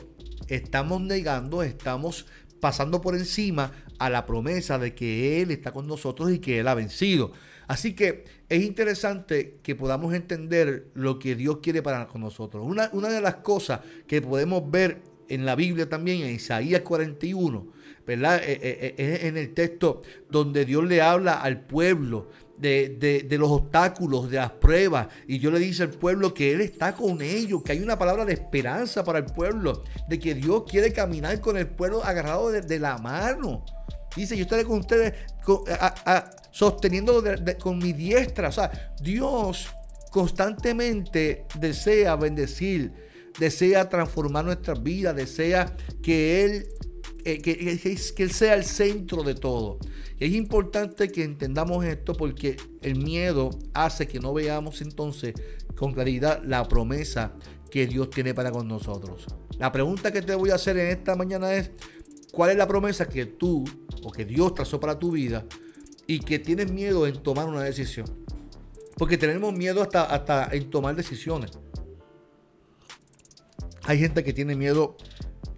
estamos 0.48 1.02
negando, 1.02 1.64
estamos 1.64 2.28
pasando 2.62 3.02
por 3.02 3.16
encima 3.16 3.74
a 4.00 4.10
la 4.10 4.26
promesa 4.26 4.80
de 4.80 4.96
que 4.96 5.42
Él 5.42 5.52
está 5.52 5.74
con 5.74 5.86
nosotros 5.86 6.32
y 6.32 6.40
que 6.40 6.60
Él 6.60 6.68
ha 6.70 6.76
vencido. 6.76 7.34
Así 7.68 7.94
que 7.94 8.24
es 8.48 8.64
interesante 8.64 9.60
que 9.62 9.76
podamos 9.76 10.14
entender 10.14 10.90
lo 10.94 11.20
que 11.20 11.36
Dios 11.36 11.58
quiere 11.62 11.82
para 11.82 12.08
con 12.08 12.22
nosotros. 12.22 12.66
Una, 12.66 12.90
una 12.94 13.10
de 13.10 13.20
las 13.20 13.36
cosas 13.36 13.82
que 14.08 14.22
podemos 14.22 14.72
ver 14.72 15.02
en 15.34 15.46
la 15.46 15.56
Biblia 15.56 15.88
también, 15.88 16.22
en 16.24 16.36
Isaías 16.36 16.82
41, 16.82 17.68
¿verdad? 18.06 18.42
Eh, 18.44 18.60
eh, 18.62 18.96
eh, 18.98 19.14
es 19.16 19.24
en 19.24 19.38
el 19.38 19.54
texto 19.54 20.02
donde 20.30 20.66
Dios 20.66 20.86
le 20.86 21.02
habla 21.02 21.42
al 21.42 21.62
pueblo 21.62 22.30
de, 22.58 23.28
los 23.40 23.50
obstáculos, 23.50 24.30
de 24.30 24.38
las 24.38 24.52
pruebas. 24.52 25.08
Y 25.28 25.40
yo 25.40 25.50
le 25.50 25.60
dice 25.60 25.84
al 25.84 25.90
pueblo 25.90 26.34
que 26.34 26.52
Él 26.52 26.62
está 26.62 26.94
con 26.94 27.22
ellos, 27.22 27.64
que 27.64 27.72
hay 27.72 27.80
una 27.82 27.98
palabra 27.98 28.26
de 28.26 28.34
esperanza 28.34 29.04
para 29.04 29.20
el 29.20 29.26
pueblo, 29.26 29.84
de 30.08 30.20
que 30.20 30.36
Dios 30.36 30.64
quiere 30.70 30.92
caminar 30.92 31.40
con 31.40 31.58
el 31.58 31.68
pueblo 31.68 32.04
agarrado 32.04 32.52
de, 32.52 32.80
la 32.80 32.98
mano. 32.98 33.64
Dice, 34.16 34.36
yo 34.36 34.44
estaré 34.44 34.66
con 34.66 34.80
ustedes 34.80 35.14
sosteniendo 36.52 37.24
con 37.60 37.78
mi 37.80 37.94
diestra. 37.94 38.50
O 38.50 38.52
sea, 38.52 38.94
Dios 39.02 39.70
constantemente 40.12 41.46
desea 41.58 42.16
bendecir, 42.18 43.11
desea 43.40 43.90
transformar 43.90 44.46
nuestra 44.46 44.74
vida, 44.74 45.14
desea 45.14 45.76
que 46.02 46.44
Él, 46.44 46.68
eh, 47.26 47.42
que, 47.42 47.58
que 47.58 48.24
Él 48.24 48.32
sea 48.32 48.54
el 48.56 48.64
centro 48.64 49.24
de 49.24 49.36
todo. 49.36 49.80
Es 50.20 50.34
importante 50.34 51.12
que 51.12 51.24
entendamos 51.24 51.84
esto 51.84 52.14
porque 52.14 52.56
el 52.82 52.96
miedo 52.96 53.50
hace 53.74 54.08
que 54.08 54.20
no 54.20 54.34
veamos 54.34 54.82
entonces 54.82 55.34
con 55.76 55.94
claridad 55.94 56.44
la 56.44 56.68
promesa 56.68 57.34
que 57.72 57.88
Dios 57.88 58.12
tiene 58.12 58.36
para 58.36 58.52
con 58.52 58.68
nosotros. 58.68 59.26
La 59.58 59.72
pregunta 59.72 60.12
que 60.12 60.22
te 60.22 60.36
voy 60.36 60.52
a 60.52 60.56
hacer 60.56 60.78
en 60.78 60.88
esta 60.90 61.16
mañana 61.16 61.54
es, 61.56 61.72
¿cuál 62.32 62.52
es 62.52 62.58
la 62.58 62.68
promesa 62.68 63.08
que 63.08 63.26
tú 63.26 63.66
o 64.04 64.12
que 64.12 64.26
Dios 64.26 64.54
trazó 64.54 64.80
para 64.80 65.00
tu 65.00 65.10
vida 65.10 65.46
y 66.06 66.20
que 66.20 66.38
tienes 66.38 66.72
miedo 66.72 67.08
en 67.08 67.24
tomar 67.24 67.48
una 67.48 67.64
decisión? 67.64 68.06
Porque 68.98 69.18
tenemos 69.18 69.54
miedo 69.54 69.82
hasta, 69.82 70.04
hasta 70.04 70.50
en 70.52 70.70
tomar 70.70 70.96
decisiones. 70.96 71.52
Hay 73.84 74.00
gente 74.00 74.24
que 74.24 74.34
tiene 74.34 74.56
miedo 74.56 74.98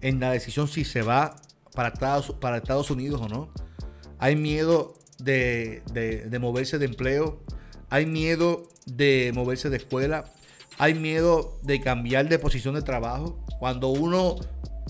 en 0.00 0.20
la 0.20 0.30
decisión 0.30 0.68
si 0.68 0.84
se 0.84 1.02
va 1.02 1.36
para 1.74 1.92
para 2.40 2.56
Estados 2.56 2.90
Unidos 2.90 3.20
o 3.20 3.28
no 3.28 3.52
hay 4.24 4.36
miedo 4.36 4.94
de, 5.18 5.82
moverse 6.40 6.78
de 6.78 6.86
empleo, 6.86 7.42
hay 7.90 8.06
miedo 8.06 8.68
de 8.86 9.32
moverse 9.34 9.68
de 9.68 9.76
escuela, 9.76 10.24
hay 10.78 10.94
miedo 10.94 11.58
de 11.62 11.80
cambiar 11.80 12.28
de 12.30 12.38
posición 12.38 12.74
de 12.74 12.80
trabajo. 12.80 13.44
Cuando 13.58 13.88
uno 13.88 14.36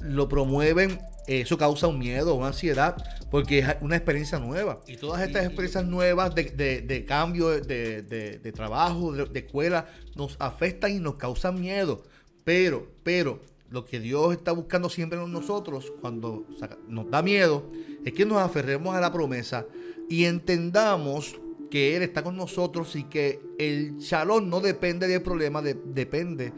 lo 0.03 0.29
promueven 0.29 1.00
eso 1.26 1.57
causa 1.57 1.87
un 1.87 1.99
miedo, 1.99 2.35
una 2.35 2.49
ansiedad, 2.49 2.97
porque 3.31 3.61
es 3.61 3.76
una 3.81 3.97
experiencia 3.97 4.38
nueva. 4.38 4.81
Y 4.87 4.99
todas 4.99 5.23
estas 5.23 5.45
experiencias 5.45 5.85
nuevas 5.85 6.35
de, 6.35 7.05
cambio, 7.09 7.49
de, 7.49 8.53
trabajo, 8.55 9.12
de, 9.12 9.38
escuela, 9.41 9.87
nos 10.14 10.37
afectan 10.38 10.93
y 10.93 11.00
nos 11.00 11.17
causan 11.17 11.61
miedo. 11.61 12.05
Pero, 12.45 12.87
pero, 13.03 13.41
lo 13.71 13.85
que 13.85 13.99
Dios 13.99 14.33
está 14.33 14.53
buscando 14.53 14.89
siempre 14.89 15.21
en 15.21 15.33
nosotros, 15.33 15.93
cuando 16.01 16.47
nos 16.89 17.11
da 17.11 17.23
miedo, 17.23 17.65
es 18.05 18.13
que 18.13 18.25
nos 18.25 18.39
aferremos 18.39 18.95
a 18.95 19.01
la 19.01 19.13
promesa 19.13 19.67
y 20.09 20.27
entendamos 20.27 21.37
que 21.71 21.97
Él 21.97 22.03
está 22.03 22.23
con 22.23 22.37
nosotros 22.37 22.95
y 22.95 23.05
que 23.05 23.41
el 23.59 23.97
shalom 23.99 24.49
no 24.49 24.61
depende 24.61 25.09
del 25.09 25.23
problema, 25.23 25.61
depende 25.61 26.53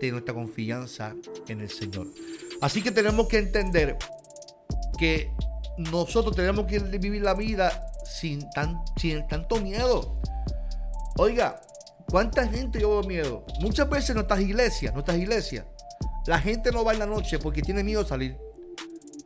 de 0.00 0.10
nuestra 0.10 0.32
confianza 0.32 1.14
en 1.48 1.60
el 1.60 1.68
Señor. 1.68 2.06
Así 2.60 2.80
que 2.80 2.90
tenemos 2.90 3.28
que 3.28 3.38
entender 3.38 3.98
que 4.98 5.30
nosotros 5.76 6.34
tenemos 6.34 6.66
que 6.66 6.78
vivir 6.78 7.22
la 7.22 7.34
vida 7.34 7.86
sin, 8.04 8.48
tan, 8.50 8.80
sin 8.96 9.26
tanto 9.26 9.60
miedo. 9.60 10.16
Oiga, 11.16 11.60
¿cuánta 12.12 12.46
gente 12.46 12.78
lleva 12.78 13.02
miedo? 13.02 13.44
Muchas 13.60 13.88
veces 13.88 14.14
nuestras 14.14 14.40
iglesias, 14.40 14.92
nuestras 14.92 15.16
iglesias, 15.16 15.64
la 16.26 16.38
gente 16.38 16.70
no 16.70 16.84
va 16.84 16.92
en 16.92 17.00
la 17.00 17.06
noche 17.06 17.38
porque 17.40 17.62
tiene 17.62 17.82
miedo 17.82 18.06
salir 18.06 18.36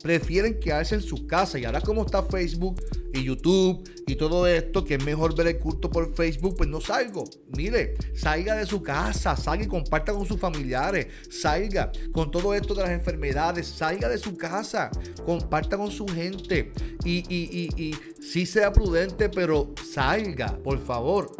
prefieren 0.01 0.59
quedarse 0.59 0.95
en 0.95 1.01
su 1.01 1.27
casa. 1.27 1.59
Y 1.59 1.65
ahora 1.65 1.81
como 1.81 2.05
está 2.05 2.23
Facebook 2.23 2.81
y 3.13 3.23
YouTube 3.23 3.83
y 4.07 4.15
todo 4.15 4.47
esto, 4.47 4.85
que 4.85 4.95
es 4.95 5.03
mejor 5.03 5.35
ver 5.35 5.47
el 5.47 5.59
culto 5.59 5.89
por 5.89 6.15
Facebook, 6.15 6.55
pues 6.57 6.69
no 6.69 6.79
salgo. 6.79 7.25
Mire, 7.57 7.95
salga 8.15 8.55
de 8.55 8.65
su 8.65 8.81
casa, 8.81 9.35
salga 9.35 9.65
y 9.65 9.67
comparta 9.67 10.13
con 10.13 10.25
sus 10.25 10.39
familiares, 10.39 11.07
salga 11.29 11.91
con 12.13 12.31
todo 12.31 12.53
esto 12.53 12.73
de 12.73 12.83
las 12.83 12.91
enfermedades, 12.91 13.67
salga 13.67 14.07
de 14.07 14.17
su 14.17 14.37
casa, 14.37 14.89
comparta 15.25 15.77
con 15.77 15.91
su 15.91 16.05
gente 16.07 16.71
y, 17.03 17.17
y, 17.27 17.69
y, 17.75 17.83
y 17.83 17.95
sí 18.21 18.45
sea 18.45 18.71
prudente, 18.71 19.29
pero 19.29 19.73
salga, 19.91 20.57
por 20.63 20.79
favor. 20.79 21.35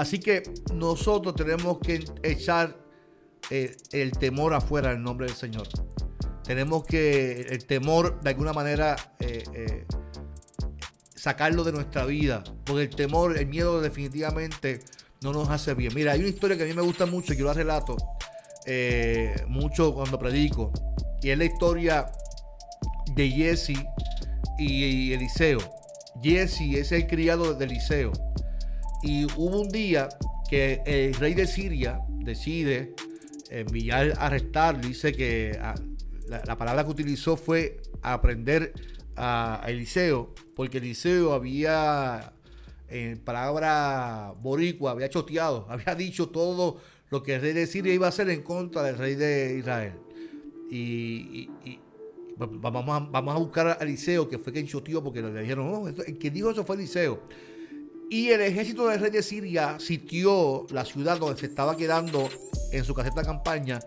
Así 0.00 0.18
que 0.18 0.42
nosotros 0.72 1.34
tenemos 1.34 1.78
que 1.78 2.02
echar 2.22 2.74
eh, 3.50 3.76
el 3.92 4.12
temor 4.12 4.54
afuera 4.54 4.88
del 4.88 5.02
nombre 5.02 5.26
del 5.26 5.36
Señor. 5.36 5.68
Tenemos 6.42 6.86
que 6.86 7.42
el 7.42 7.66
temor 7.66 8.18
de 8.22 8.30
alguna 8.30 8.54
manera 8.54 8.96
eh, 9.18 9.44
eh, 9.52 9.86
sacarlo 11.14 11.64
de 11.64 11.72
nuestra 11.72 12.06
vida, 12.06 12.42
porque 12.64 12.84
el 12.84 12.88
temor, 12.88 13.36
el 13.36 13.46
miedo 13.46 13.82
definitivamente 13.82 14.80
no 15.20 15.34
nos 15.34 15.50
hace 15.50 15.74
bien. 15.74 15.92
Mira, 15.94 16.12
hay 16.12 16.20
una 16.20 16.30
historia 16.30 16.56
que 16.56 16.62
a 16.62 16.66
mí 16.66 16.72
me 16.72 16.80
gusta 16.80 17.04
mucho 17.04 17.34
y 17.34 17.36
yo 17.36 17.44
la 17.44 17.52
relato 17.52 17.98
mucho 19.48 19.92
cuando 19.92 20.18
predico, 20.18 20.72
y 21.20 21.28
es 21.28 21.36
la 21.36 21.44
historia 21.44 22.10
de 23.14 23.28
Jesse 23.28 23.84
y 24.58 25.12
Eliseo. 25.12 25.58
Jesse 26.22 26.78
es 26.78 26.90
el 26.92 27.06
criado 27.06 27.52
de 27.52 27.66
Eliseo. 27.66 28.29
Y 29.02 29.24
hubo 29.36 29.60
un 29.60 29.68
día 29.68 30.08
que 30.48 30.82
el 30.84 31.14
rey 31.14 31.34
de 31.34 31.46
Siria 31.46 32.00
decide 32.08 32.94
enviar 33.50 34.12
a 34.18 34.26
arrestar, 34.26 34.80
dice 34.80 35.12
que 35.12 35.58
ah, 35.60 35.74
la, 36.28 36.56
palabra 36.56 36.84
que 36.84 36.90
utilizó 36.90 37.36
fue 37.36 37.80
aprender 38.02 38.72
a, 39.16 39.64
Eliseo, 39.66 40.34
porque 40.54 40.78
Eliseo 40.78 41.32
había, 41.32 42.32
en 42.88 43.18
palabra 43.18 44.34
boricua, 44.40 44.92
había 44.92 45.08
choteado, 45.08 45.66
había 45.70 45.94
dicho 45.94 46.28
todo 46.28 46.80
lo 47.10 47.22
que 47.22 47.36
el 47.36 47.40
rey 47.40 47.52
de 47.52 47.66
Siria 47.66 47.92
iba 47.94 48.06
a 48.06 48.10
hacer 48.10 48.28
en 48.30 48.42
contra 48.42 48.82
del 48.82 48.98
rey 48.98 49.14
de 49.14 49.56
Israel. 49.58 49.94
Y, 50.70 51.48
vamos, 52.36 52.84
a, 52.88 53.00
vamos 53.00 53.34
a 53.34 53.38
buscar 53.38 53.66
a 53.66 53.72
Eliseo, 53.80 54.28
que 54.28 54.38
fue 54.38 54.52
quien 54.52 54.66
choteó, 54.66 55.02
porque 55.02 55.20
le 55.22 55.40
dijeron, 55.40 55.70
no, 55.70 55.88
el 55.88 56.18
que 56.18 56.30
dijo 56.30 56.50
eso 56.50 56.64
fue 56.64 56.76
Eliseo. 56.76 57.20
Y 58.12 58.30
el 58.30 58.40
ejército 58.40 58.88
del 58.88 58.98
rey 58.98 59.12
de 59.12 59.22
Siria 59.22 59.78
sitió 59.78 60.66
la 60.70 60.84
ciudad 60.84 61.16
donde 61.16 61.38
se 61.38 61.46
estaba 61.46 61.76
quedando 61.76 62.28
en 62.72 62.84
su 62.84 62.92
caseta 62.92 63.20
de 63.20 63.26
campaña 63.26 63.78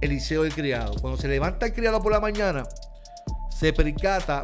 Eliseo 0.00 0.44
el 0.44 0.52
criado. 0.52 0.96
Cuando 1.00 1.16
se 1.16 1.28
levanta 1.28 1.66
el 1.66 1.72
criado 1.72 2.02
por 2.02 2.10
la 2.10 2.18
mañana, 2.18 2.66
se 3.56 3.72
percata 3.72 4.42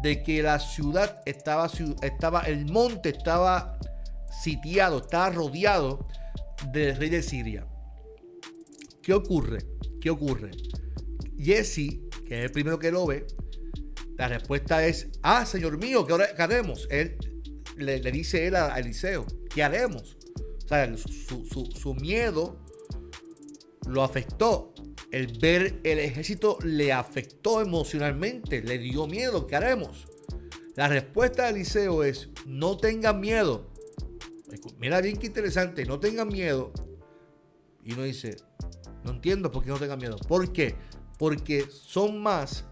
de 0.00 0.22
que 0.22 0.44
la 0.44 0.60
ciudad 0.60 1.20
estaba, 1.26 1.68
estaba 2.02 2.42
el 2.42 2.66
monte 2.66 3.08
estaba 3.08 3.76
sitiado, 4.30 4.98
estaba 4.98 5.30
rodeado 5.30 6.06
del 6.70 6.96
rey 6.98 7.08
de 7.08 7.24
Siria. 7.24 7.66
¿Qué 9.02 9.12
ocurre? 9.12 9.58
¿Qué 10.00 10.08
ocurre? 10.08 10.52
Jesse, 11.36 11.98
que 12.28 12.38
es 12.38 12.44
el 12.44 12.52
primero 12.52 12.78
que 12.78 12.92
lo 12.92 13.06
ve, 13.06 13.26
la 14.16 14.28
respuesta 14.28 14.86
es, 14.86 15.08
ah, 15.24 15.44
Señor 15.44 15.78
mío, 15.78 16.06
¿qué, 16.06 16.12
ahora, 16.12 16.28
qué 16.36 16.42
haremos? 16.42 16.86
Él 16.92 17.16
le, 17.76 18.00
dice 18.10 18.46
él 18.46 18.56
a, 18.56 18.78
Eliseo, 18.78 19.26
¿qué 19.54 19.62
haremos? 19.62 20.16
O 20.64 20.68
sea, 20.68 20.92
su 20.96 21.94
miedo 21.94 22.58
lo 23.86 24.02
afectó. 24.02 24.72
El 25.10 25.38
ver 25.38 25.80
el 25.82 25.98
ejército 25.98 26.58
le 26.62 26.92
afectó 26.92 27.60
emocionalmente, 27.60 28.62
le 28.62 28.78
dio 28.78 29.06
miedo. 29.06 29.46
¿Qué 29.46 29.56
haremos? 29.56 30.06
La 30.76 30.88
respuesta 30.88 31.44
de 31.44 31.50
Eliseo 31.50 32.04
es, 32.04 32.28
no 32.46 32.76
tengan 32.76 33.20
miedo. 33.20 33.68
Mira 34.78 35.00
bien 35.00 35.16
qué 35.16 35.26
interesante, 35.26 35.84
no 35.84 35.98
tengan 35.98 36.28
miedo. 36.28 36.72
Y 37.84 37.92
uno 37.94 38.04
dice, 38.04 38.36
no 39.04 39.12
entiendo 39.12 39.50
por 39.50 39.64
qué 39.64 39.70
no 39.70 39.78
tengan 39.78 39.98
miedo. 39.98 40.16
¿Por 40.16 40.52
qué? 40.52 40.76
Porque 41.18 41.66
son 41.70 42.22
más 42.22 42.64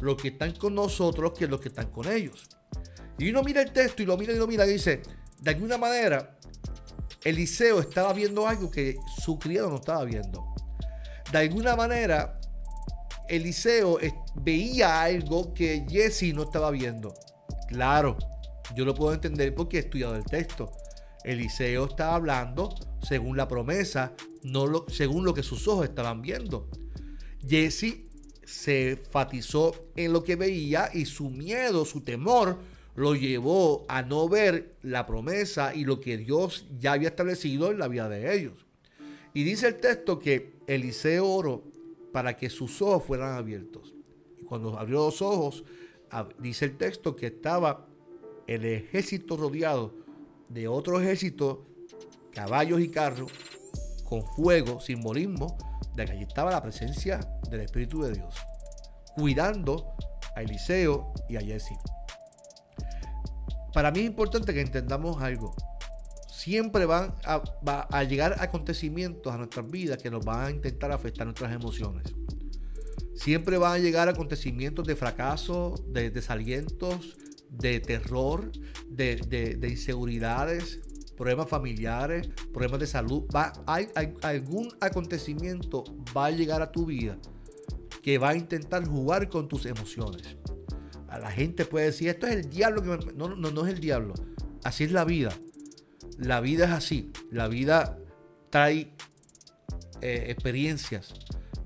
los 0.00 0.16
que 0.16 0.28
están 0.28 0.52
con 0.56 0.74
nosotros 0.74 1.32
que 1.38 1.46
los 1.46 1.60
que 1.60 1.68
están 1.68 1.90
con 1.90 2.10
ellos. 2.10 2.48
Y 3.18 3.30
uno 3.30 3.42
mira 3.42 3.62
el 3.62 3.72
texto 3.72 4.02
y 4.02 4.06
lo 4.06 4.16
mira 4.16 4.32
y 4.32 4.38
lo 4.38 4.46
mira 4.46 4.66
y 4.66 4.72
dice, 4.72 5.02
de 5.40 5.50
alguna 5.50 5.78
manera, 5.78 6.38
Eliseo 7.22 7.80
estaba 7.80 8.12
viendo 8.12 8.46
algo 8.46 8.70
que 8.70 8.96
su 9.22 9.38
criado 9.38 9.70
no 9.70 9.76
estaba 9.76 10.04
viendo. 10.04 10.54
De 11.30 11.38
alguna 11.38 11.76
manera, 11.76 12.38
Eliseo 13.28 13.98
veía 14.36 15.02
algo 15.02 15.54
que 15.54 15.86
Jesse 15.88 16.34
no 16.34 16.42
estaba 16.42 16.70
viendo. 16.70 17.14
Claro, 17.68 18.16
yo 18.74 18.84
lo 18.84 18.94
puedo 18.94 19.14
entender 19.14 19.54
porque 19.54 19.78
he 19.78 19.80
estudiado 19.80 20.16
el 20.16 20.24
texto. 20.24 20.70
Eliseo 21.24 21.86
estaba 21.86 22.16
hablando 22.16 22.74
según 23.02 23.36
la 23.36 23.48
promesa, 23.48 24.12
no 24.42 24.84
según 24.88 25.24
lo 25.24 25.32
que 25.32 25.42
sus 25.42 25.66
ojos 25.66 25.88
estaban 25.88 26.20
viendo. 26.20 26.68
Jesse 27.46 28.04
se 28.44 28.92
enfatizó 28.92 29.90
en 29.96 30.12
lo 30.12 30.22
que 30.22 30.36
veía 30.36 30.90
y 30.92 31.06
su 31.06 31.30
miedo, 31.30 31.84
su 31.84 32.02
temor, 32.02 32.60
lo 32.94 33.14
llevó 33.14 33.84
a 33.88 34.02
no 34.02 34.28
ver 34.28 34.76
la 34.82 35.06
promesa 35.06 35.74
y 35.74 35.84
lo 35.84 36.00
que 36.00 36.16
Dios 36.16 36.66
ya 36.78 36.92
había 36.92 37.08
establecido 37.08 37.70
en 37.70 37.78
la 37.78 37.88
vida 37.88 38.08
de 38.08 38.34
ellos. 38.34 38.66
Y 39.32 39.42
dice 39.42 39.66
el 39.68 39.80
texto 39.80 40.18
que 40.18 40.54
Eliseo 40.66 41.28
oró 41.28 41.64
para 42.12 42.36
que 42.36 42.48
sus 42.48 42.80
ojos 42.80 43.04
fueran 43.04 43.36
abiertos. 43.36 43.94
Y 44.38 44.44
cuando 44.44 44.78
abrió 44.78 45.06
los 45.06 45.20
ojos, 45.22 45.64
dice 46.38 46.66
el 46.66 46.76
texto 46.76 47.16
que 47.16 47.26
estaba 47.26 47.88
el 48.46 48.64
ejército 48.64 49.36
rodeado 49.36 49.92
de 50.48 50.68
otro 50.68 51.00
ejército, 51.00 51.66
caballos 52.30 52.80
y 52.80 52.88
carros, 52.88 53.32
con 54.04 54.22
fuego, 54.36 54.80
simbolismo 54.80 55.56
de 55.96 56.04
que 56.04 56.12
allí 56.12 56.22
estaba 56.22 56.52
la 56.52 56.62
presencia 56.62 57.18
del 57.50 57.60
Espíritu 57.62 58.02
de 58.02 58.12
Dios, 58.12 58.34
cuidando 59.16 59.94
a 60.36 60.42
Eliseo 60.42 61.12
y 61.28 61.36
a 61.36 61.40
Jesse 61.40 61.72
para 63.74 63.90
mí 63.90 64.00
es 64.00 64.06
importante 64.06 64.54
que 64.54 64.60
entendamos 64.60 65.20
algo. 65.20 65.54
Siempre 66.28 66.86
van 66.86 67.14
a, 67.24 68.04
llegar 68.04 68.36
acontecimientos 68.38 69.32
a 69.32 69.36
nuestras 69.36 69.68
vidas 69.68 69.98
que 70.00 70.10
nos 70.10 70.24
van 70.24 70.46
a 70.46 70.50
intentar 70.50 70.92
afectar 70.92 71.26
nuestras 71.26 71.52
emociones. 71.52 72.14
Siempre 73.14 73.58
van 73.58 73.72
a 73.72 73.78
llegar 73.78 74.08
acontecimientos 74.08 74.86
de 74.86 74.94
fracaso, 74.94 75.74
de 75.88 76.10
desalientos, 76.10 77.16
de 77.50 77.80
terror, 77.80 78.52
de, 78.88 79.58
inseguridades, 79.68 80.80
problemas 81.16 81.48
familiares, 81.48 82.28
problemas 82.52 82.80
de 82.80 82.86
salud. 82.86 83.24
hay, 83.66 83.88
algún 84.22 84.68
acontecimiento 84.80 85.82
va 86.16 86.26
a 86.26 86.30
llegar 86.30 86.62
a 86.62 86.70
tu 86.70 86.86
vida 86.86 87.18
que 88.02 88.18
va 88.18 88.30
a 88.30 88.36
intentar 88.36 88.86
jugar 88.86 89.28
con 89.28 89.48
tus 89.48 89.66
emociones 89.66 90.36
la 91.18 91.30
gente 91.30 91.64
puede 91.64 91.86
decir, 91.86 92.08
esto 92.08 92.26
es 92.26 92.34
el 92.34 92.50
diablo 92.50 92.82
que 92.82 93.14
No, 93.14 93.34
no, 93.34 93.50
no 93.50 93.66
es 93.66 93.72
el 93.72 93.80
diablo. 93.80 94.14
Así 94.62 94.84
es 94.84 94.92
la 94.92 95.04
vida. 95.04 95.32
La 96.18 96.40
vida 96.40 96.66
es 96.66 96.70
así. 96.70 97.12
La 97.30 97.48
vida 97.48 97.98
trae 98.50 98.92
eh, 100.00 100.26
experiencias. 100.28 101.14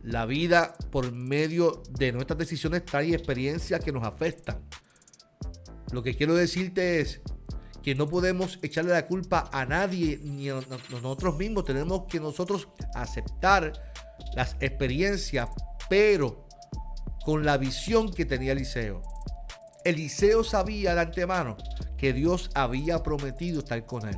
La 0.02 0.26
vida, 0.26 0.74
por 0.90 1.12
medio 1.12 1.82
de 1.90 2.12
nuestras 2.12 2.38
decisiones, 2.38 2.84
trae 2.84 3.14
experiencias 3.14 3.82
que 3.84 3.92
nos 3.92 4.04
afectan. 4.04 4.60
Lo 5.92 6.02
que 6.02 6.14
quiero 6.14 6.34
decirte 6.34 7.00
es 7.00 7.20
que 7.82 7.94
no 7.94 8.08
podemos 8.08 8.58
echarle 8.62 8.92
la 8.92 9.06
culpa 9.06 9.48
a 9.52 9.64
nadie 9.64 10.20
ni 10.22 10.50
a 10.50 10.60
nosotros 10.90 11.36
mismos. 11.36 11.64
Tenemos 11.64 12.04
que 12.08 12.20
nosotros 12.20 12.68
aceptar 12.94 13.72
las 14.34 14.56
experiencias, 14.60 15.48
pero 15.88 16.46
con 17.24 17.44
la 17.44 17.56
visión 17.58 18.12
que 18.12 18.24
tenía 18.24 18.52
Eliseo. 18.52 19.02
Eliseo 19.88 20.44
sabía 20.44 20.94
de 20.94 21.00
antemano 21.00 21.56
que 21.96 22.12
Dios 22.12 22.50
había 22.54 23.02
prometido 23.02 23.60
estar 23.60 23.84
con 23.86 24.06
él. 24.08 24.16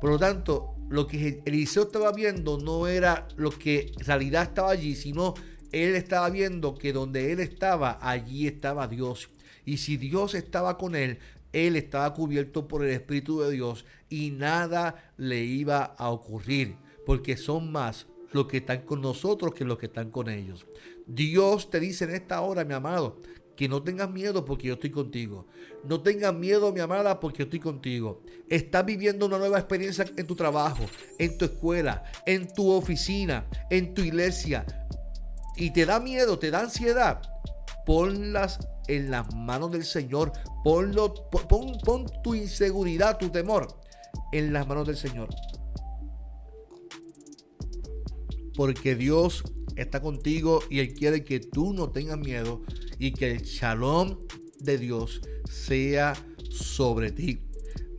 Por 0.00 0.10
lo 0.10 0.18
tanto, 0.18 0.74
lo 0.88 1.06
que 1.06 1.42
Eliseo 1.44 1.84
estaba 1.84 2.12
viendo 2.12 2.58
no 2.58 2.86
era 2.86 3.28
lo 3.36 3.50
que 3.50 3.92
en 3.98 4.04
realidad 4.04 4.42
estaba 4.42 4.70
allí, 4.70 4.94
sino 4.94 5.34
él 5.72 5.94
estaba 5.94 6.28
viendo 6.30 6.74
que 6.74 6.92
donde 6.92 7.32
él 7.32 7.40
estaba, 7.40 7.98
allí 8.02 8.46
estaba 8.46 8.88
Dios. 8.88 9.30
Y 9.64 9.78
si 9.78 9.96
Dios 9.96 10.34
estaba 10.34 10.78
con 10.78 10.94
él, 10.94 11.18
él 11.52 11.76
estaba 11.76 12.12
cubierto 12.12 12.68
por 12.68 12.84
el 12.84 12.90
Espíritu 12.90 13.40
de 13.40 13.50
Dios 13.50 13.84
y 14.08 14.30
nada 14.30 15.12
le 15.16 15.44
iba 15.44 15.82
a 15.84 16.10
ocurrir, 16.10 16.76
porque 17.04 17.36
son 17.36 17.72
más 17.72 18.06
los 18.32 18.46
que 18.46 18.58
están 18.58 18.82
con 18.82 19.00
nosotros 19.00 19.54
que 19.54 19.64
los 19.64 19.78
que 19.78 19.86
están 19.86 20.10
con 20.10 20.28
ellos. 20.28 20.66
Dios 21.06 21.70
te 21.70 21.80
dice 21.80 22.04
en 22.04 22.10
esta 22.10 22.40
hora, 22.40 22.64
mi 22.64 22.74
amado, 22.74 23.22
que 23.56 23.68
no 23.68 23.82
tengas 23.82 24.10
miedo 24.10 24.44
porque 24.44 24.68
yo 24.68 24.74
estoy 24.74 24.90
contigo. 24.90 25.46
No 25.84 26.02
tengas 26.02 26.34
miedo, 26.34 26.72
mi 26.72 26.80
amada, 26.80 27.18
porque 27.18 27.38
yo 27.38 27.44
estoy 27.44 27.60
contigo. 27.60 28.22
Estás 28.48 28.84
viviendo 28.84 29.26
una 29.26 29.38
nueva 29.38 29.58
experiencia 29.58 30.04
en 30.16 30.26
tu 30.26 30.36
trabajo, 30.36 30.84
en 31.18 31.38
tu 31.38 31.46
escuela, 31.46 32.04
en 32.26 32.52
tu 32.52 32.70
oficina, 32.70 33.46
en 33.70 33.94
tu 33.94 34.02
iglesia. 34.02 34.66
Y 35.56 35.72
te 35.72 35.86
da 35.86 35.98
miedo, 36.00 36.38
te 36.38 36.50
da 36.50 36.60
ansiedad. 36.60 37.22
Ponlas 37.86 38.58
en 38.88 39.10
las 39.10 39.34
manos 39.34 39.72
del 39.72 39.84
Señor. 39.84 40.32
Pon, 40.62 40.94
pon 41.48 42.06
tu 42.22 42.34
inseguridad, 42.34 43.18
tu 43.18 43.30
temor 43.30 43.68
en 44.32 44.52
las 44.52 44.66
manos 44.66 44.86
del 44.86 44.96
Señor. 44.96 45.28
Porque 48.54 48.94
Dios 48.94 49.42
está 49.76 50.00
contigo 50.00 50.60
y 50.70 50.80
Él 50.80 50.94
quiere 50.94 51.24
que 51.24 51.40
tú 51.40 51.72
no 51.72 51.90
tengas 51.90 52.18
miedo 52.18 52.62
y 52.98 53.12
que 53.12 53.30
el 53.30 53.42
shalom 53.42 54.18
de 54.58 54.78
Dios 54.78 55.20
sea 55.48 56.14
sobre 56.50 57.12
ti. 57.12 57.40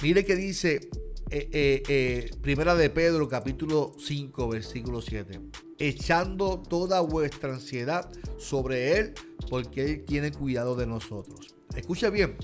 Mire 0.01 0.25
que 0.25 0.35
dice 0.35 0.89
eh, 1.29 1.49
eh, 1.51 1.83
eh, 1.87 2.31
Primera 2.41 2.75
de 2.75 2.89
Pedro 2.89 3.27
capítulo 3.27 3.93
5 3.97 4.47
versículo 4.49 5.01
7. 5.01 5.41
Echando 5.79 6.61
toda 6.61 7.01
vuestra 7.01 7.53
ansiedad 7.53 8.09
sobre 8.37 8.97
Él 8.97 9.13
porque 9.49 9.85
Él 9.85 10.05
tiene 10.05 10.31
cuidado 10.31 10.75
de 10.75 10.87
nosotros. 10.87 11.55
Escucha 11.75 12.09
bien, 12.09 12.37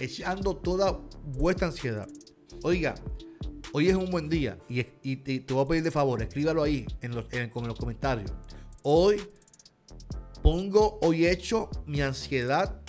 echando 0.00 0.56
toda 0.56 1.00
vuestra 1.24 1.68
ansiedad. 1.68 2.08
Oiga, 2.62 2.94
hoy 3.72 3.88
es 3.88 3.96
un 3.96 4.10
buen 4.10 4.28
día 4.28 4.58
y, 4.68 4.82
te, 5.16 5.52
voy 5.52 5.64
a 5.64 5.68
pedir 5.68 5.82
de 5.82 5.90
favor, 5.90 6.22
escríbalo 6.22 6.62
ahí 6.62 6.86
en 7.00 7.14
los, 7.14 7.26
en 7.32 7.50
los 7.52 7.78
comentarios. 7.78 8.32
Hoy 8.88 9.20
pongo, 10.44 11.00
hoy 11.02 11.26
hecho 11.26 11.68
mi 11.86 12.02
ansiedad 12.02 12.82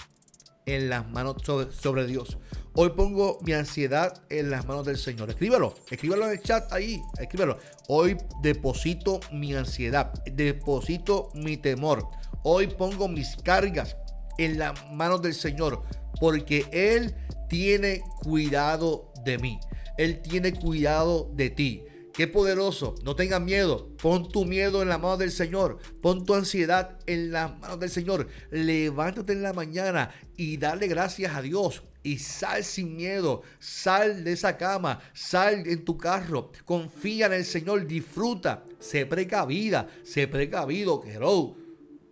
en 0.67 0.89
las 0.89 1.09
manos 1.09 1.37
sobre, 1.71 2.05
Dios. 2.05 2.37
Hoy 2.75 2.91
pongo 2.91 3.39
mi 3.41 3.53
ansiedad 3.53 4.21
en 4.29 4.51
las 4.51 4.67
manos 4.67 4.85
del 4.85 4.97
Señor. 4.97 5.31
Escríbelo, 5.31 5.73
escríbelo 5.89 6.25
en 6.25 6.33
el 6.33 6.41
chat 6.43 6.71
ahí, 6.71 7.01
escríbelo. 7.19 7.57
Hoy 7.87 8.15
deposito 8.43 9.21
mi 9.31 9.55
ansiedad, 9.55 10.13
deposito 10.31 11.31
mi 11.33 11.57
temor. 11.57 12.07
Hoy 12.43 12.67
pongo 12.67 13.07
mis 13.07 13.35
cargas 13.37 13.97
en 14.37 14.59
las 14.59 14.91
manos 14.91 15.23
del 15.23 15.33
Señor, 15.33 15.81
porque 16.19 16.67
Él 16.71 17.15
tiene 17.49 18.03
cuidado 18.21 19.11
de 19.25 19.39
mí. 19.39 19.59
Él 19.97 20.21
tiene 20.21 20.53
cuidado 20.53 21.31
de 21.33 21.49
ti. 21.49 21.83
Qué 22.17 22.27
poderoso. 22.27 22.95
No 23.03 23.15
tengas 23.15 23.39
miedo. 23.39 23.89
Pon 24.01 24.27
tu 24.27 24.43
miedo 24.43 24.81
en 24.81 24.89
la 24.89 24.97
mano 24.97 25.17
del 25.17 25.29
Señor. 25.29 25.77
Pon 26.01 26.25
tu 26.25 26.33
ansiedad 26.33 26.97
en 27.05 27.31
la 27.31 27.49
mano 27.49 27.77
del 27.77 27.91
Señor. 27.91 28.27
Levántate 28.49 29.33
en 29.33 29.43
la 29.43 29.53
mañana 29.53 30.09
y 30.35 30.57
dale 30.57 30.87
gracias 30.87 31.35
a 31.35 31.43
Dios. 31.43 31.83
Y 32.01 32.17
sal 32.17 32.63
sin 32.63 32.95
miedo. 32.95 33.43
Sal 33.59 34.23
de 34.23 34.31
esa 34.31 34.57
cama. 34.57 34.99
Sal 35.13 35.67
en 35.67 35.85
tu 35.85 35.95
carro. 35.95 36.51
Confía 36.65 37.27
en 37.27 37.33
el 37.33 37.45
Señor. 37.45 37.85
Disfruta. 37.85 38.63
Sé 38.79 39.05
precavida. 39.05 39.87
Sé 40.03 40.27
precavido, 40.27 40.99
quero. 40.99 41.55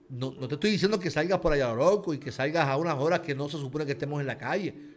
No, 0.09 0.35
no 0.39 0.47
te 0.47 0.53
estoy 0.53 0.69
diciendo 0.69 0.99
que 0.99 1.09
salgas 1.09 1.39
por 1.39 1.51
allá 1.51 1.73
loco 1.73 2.13
y 2.13 2.19
que 2.19 2.31
salgas 2.31 2.67
a 2.67 2.77
unas 2.77 2.99
horas 2.99 3.21
que 3.21 3.33
no 3.33 3.49
se 3.49 3.57
supone 3.57 3.87
que 3.87 3.93
estemos 3.93 4.21
en 4.21 4.27
la 4.27 4.37
calle. 4.37 4.94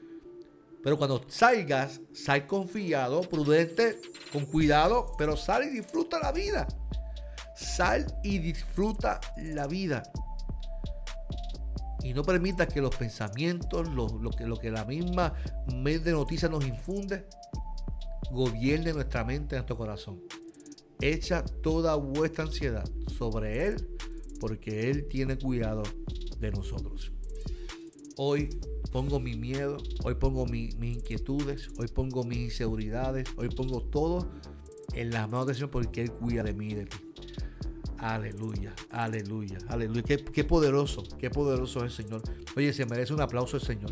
Pero 0.83 0.97
cuando 0.97 1.25
salgas, 1.29 2.01
sal 2.13 2.47
confiado, 2.47 3.23
prudente, 3.23 4.01
con 4.33 4.47
cuidado, 4.47 5.13
pero 5.19 5.37
sal 5.37 5.65
y 5.65 5.71
disfruta 5.71 6.19
la 6.21 6.33
vida. 6.33 6.67
Sal 7.57 8.07
y 8.23 8.39
disfruta 8.39 9.21
la 9.37 9.67
vida. 9.67 10.03
Y 12.03 12.15
no 12.15 12.23
permitas 12.23 12.73
que 12.73 12.81
los 12.81 12.95
pensamientos, 12.95 13.89
lo, 13.89 14.09
que, 14.61 14.71
la 14.71 14.85
misma 14.85 15.35
medio 15.75 16.01
de 16.01 16.13
noticias 16.13 16.51
nos 16.51 16.65
infunde, 16.65 17.27
gobierne 18.31 18.93
nuestra 18.93 19.25
mente, 19.25 19.57
nuestro 19.57 19.77
corazón. 19.77 20.23
Echa 21.01 21.45
toda 21.45 21.97
vuestra 21.97 22.45
ansiedad 22.45 22.89
sobre 23.19 23.67
Él, 23.67 23.89
porque 24.41 24.91
Él 24.91 25.09
tiene 25.09 25.37
cuidado 25.37 25.83
de 26.39 26.53
nosotros. 26.53 27.13
Hoy 28.17 28.49
pongo 28.89 29.21
mi 29.21 29.37
miedo, 29.37 29.79
hoy 30.05 30.15
pongo 30.15 30.47
mis 30.47 30.75
inquietudes, 30.75 31.69
hoy 31.79 31.89
pongo 31.89 32.25
mis 32.25 32.39
inseguridades, 32.39 33.29
hoy 33.37 33.49
pongo 33.49 33.81
todo 33.83 34.31
en 34.95 35.11
las 35.11 35.29
manos 35.29 35.47
del 35.47 35.57
Señor 35.57 35.71
porque 35.71 36.03
Él 36.03 36.13
cuida 36.13 36.43
de 36.43 36.55
mí 36.55 36.75
de 36.75 36.87
ti. 36.87 36.99
Aleluya, 37.99 38.75
aleluya, 38.91 39.59
aleluya. 39.69 40.03
Qué, 40.03 40.45
poderoso, 40.45 41.03
qué 41.19 41.31
poderoso 41.31 41.85
es 41.85 41.99
el 41.99 42.05
Señor. 42.05 42.23
Oye, 42.57 42.73
se 42.73 42.87
merece 42.87 43.13
un 43.13 43.21
aplauso 43.21 43.57
el 43.57 43.63
Señor. 43.63 43.91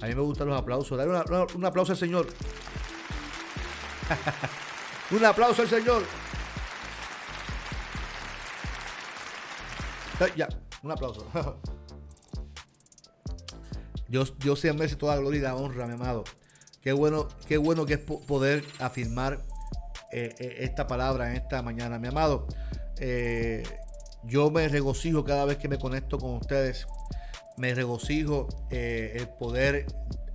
A 0.00 0.06
mí 0.06 0.14
me 0.14 0.22
gustan 0.22 0.48
los 0.48 0.58
aplausos. 0.58 0.98
Dale 0.98 1.10
un 1.54 1.64
aplauso 1.64 1.92
al 1.92 1.98
Señor. 1.98 2.26
un 5.12 5.24
aplauso 5.24 5.62
al 5.62 5.68
Señor. 5.68 6.02
Ya, 10.36 10.48
un 10.82 10.90
aplauso. 10.90 11.26
Dios, 14.10 14.34
Dios 14.40 14.58
se 14.58 14.72
merece 14.72 14.96
toda 14.96 15.16
gloria 15.16 15.38
y 15.38 15.42
la 15.42 15.54
honra, 15.54 15.86
mi 15.86 15.94
amado. 15.94 16.24
Qué 16.82 16.92
bueno, 16.92 17.28
qué 17.46 17.58
bueno 17.58 17.86
que 17.86 17.94
es 17.94 18.00
poder 18.00 18.64
afirmar 18.80 19.38
eh, 20.10 20.34
eh, 20.40 20.56
esta 20.60 20.88
palabra 20.88 21.30
en 21.30 21.36
esta 21.36 21.62
mañana, 21.62 22.00
mi 22.00 22.08
amado. 22.08 22.48
Eh, 22.98 23.62
yo 24.24 24.50
me 24.50 24.66
regocijo 24.66 25.22
cada 25.22 25.44
vez 25.44 25.58
que 25.58 25.68
me 25.68 25.78
conecto 25.78 26.18
con 26.18 26.34
ustedes. 26.34 26.88
Me 27.56 27.72
regocijo 27.72 28.48
el 28.70 29.28
poder 29.28 29.86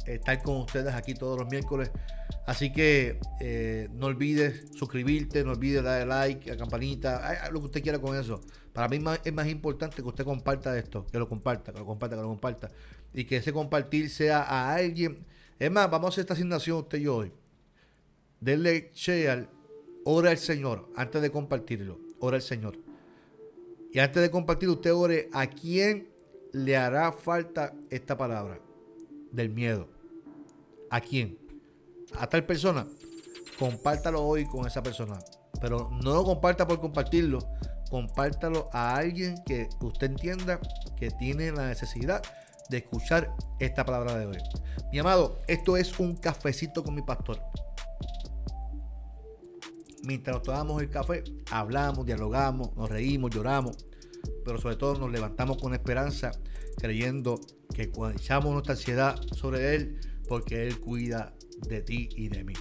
estar 0.05 0.41
con 0.41 0.57
ustedes 0.57 0.93
aquí 0.93 1.13
todos 1.13 1.37
los 1.37 1.49
miércoles. 1.49 1.91
Así 2.45 2.71
que 2.71 3.19
no 3.93 4.07
olvides 4.07 4.65
suscribirte, 4.75 5.43
no 5.43 5.51
olvides 5.51 5.83
darle 5.83 6.05
like, 6.05 6.51
a 6.51 6.57
campanita, 6.57 7.49
lo 7.51 7.59
que 7.59 7.65
usted 7.65 7.83
quiera 7.83 7.99
con 7.99 8.15
eso. 8.15 8.41
Para 8.71 8.87
mí 8.87 9.03
es 9.23 9.33
más 9.33 9.47
importante 9.47 9.97
que 9.97 10.07
usted 10.07 10.25
comparta 10.25 10.77
esto, 10.77 11.07
que 11.07 11.17
lo 11.17 11.27
comparta, 11.27 11.71
que 11.71 11.79
lo 11.79 11.85
comparta, 11.85 12.15
que 12.15 12.21
lo 12.21 12.27
comparta 12.27 12.69
y 13.13 13.23
que 13.23 13.37
ese 13.37 13.53
compartir 13.53 14.09
sea 14.09 14.43
a 14.43 14.75
alguien. 14.75 15.25
Es 15.57 15.71
más, 15.71 15.89
vamos 15.89 16.07
a 16.07 16.09
hacer 16.09 16.21
esta 16.23 16.33
asignación 16.33 16.79
usted 16.79 16.99
y 16.99 17.07
hoy. 17.07 17.31
Denle 18.41 18.91
share, 18.93 19.47
ora 20.03 20.31
al 20.31 20.37
Señor 20.37 20.89
antes 20.95 21.21
de 21.21 21.31
compartirlo. 21.31 21.99
Ora 22.19 22.35
al 22.35 22.43
Señor. 22.43 22.77
Y 23.93 23.99
antes 23.99 24.21
de 24.21 24.29
compartir, 24.29 24.67
usted 24.69 24.93
ore 24.93 25.29
a 25.31 25.47
quién 25.47 26.09
le 26.51 26.75
hará 26.75 27.13
falta 27.13 27.73
esta 27.89 28.17
palabra 28.17 28.59
del 29.31 29.49
miedo. 29.49 29.87
¿A 30.89 30.99
quién? 30.99 31.37
A 32.13 32.27
tal 32.27 32.45
persona. 32.45 32.85
Compártalo 33.59 34.23
hoy 34.23 34.45
con 34.45 34.67
esa 34.67 34.83
persona. 34.83 35.19
Pero 35.61 35.89
no 36.03 36.13
lo 36.13 36.23
comparta 36.23 36.67
por 36.67 36.79
compartirlo. 36.79 37.39
Compártalo 37.89 38.69
a 38.73 38.95
alguien 38.95 39.35
que 39.45 39.69
usted 39.81 40.07
entienda 40.07 40.59
que 40.97 41.11
tiene 41.11 41.51
la 41.51 41.67
necesidad 41.67 42.21
de 42.69 42.77
escuchar 42.77 43.33
esta 43.59 43.85
palabra 43.85 44.17
de 44.17 44.25
hoy. 44.25 44.37
Mi 44.91 44.99
amado, 44.99 45.39
esto 45.47 45.77
es 45.77 45.99
un 45.99 46.15
cafecito 46.15 46.83
con 46.83 46.95
mi 46.95 47.01
pastor. 47.01 47.39
Mientras 50.03 50.35
nos 50.35 50.43
tomamos 50.43 50.81
el 50.81 50.89
café, 50.89 51.23
hablamos, 51.51 52.05
dialogamos, 52.05 52.75
nos 52.75 52.89
reímos, 52.89 53.31
lloramos, 53.31 53.75
pero 54.43 54.59
sobre 54.59 54.75
todo 54.75 54.99
nos 54.99 55.11
levantamos 55.11 55.57
con 55.57 55.73
esperanza, 55.73 56.31
creyendo 56.77 57.39
que 57.73 57.89
cuando 57.89 58.19
echamos 58.19 58.53
nuestra 58.53 58.73
ansiedad 58.73 59.19
sobre 59.33 59.75
Él, 59.75 59.99
porque 60.27 60.67
Él 60.67 60.79
cuida 60.79 61.33
de 61.67 61.81
ti 61.81 62.09
y 62.15 62.29
de 62.29 62.43
mí. 62.43 62.53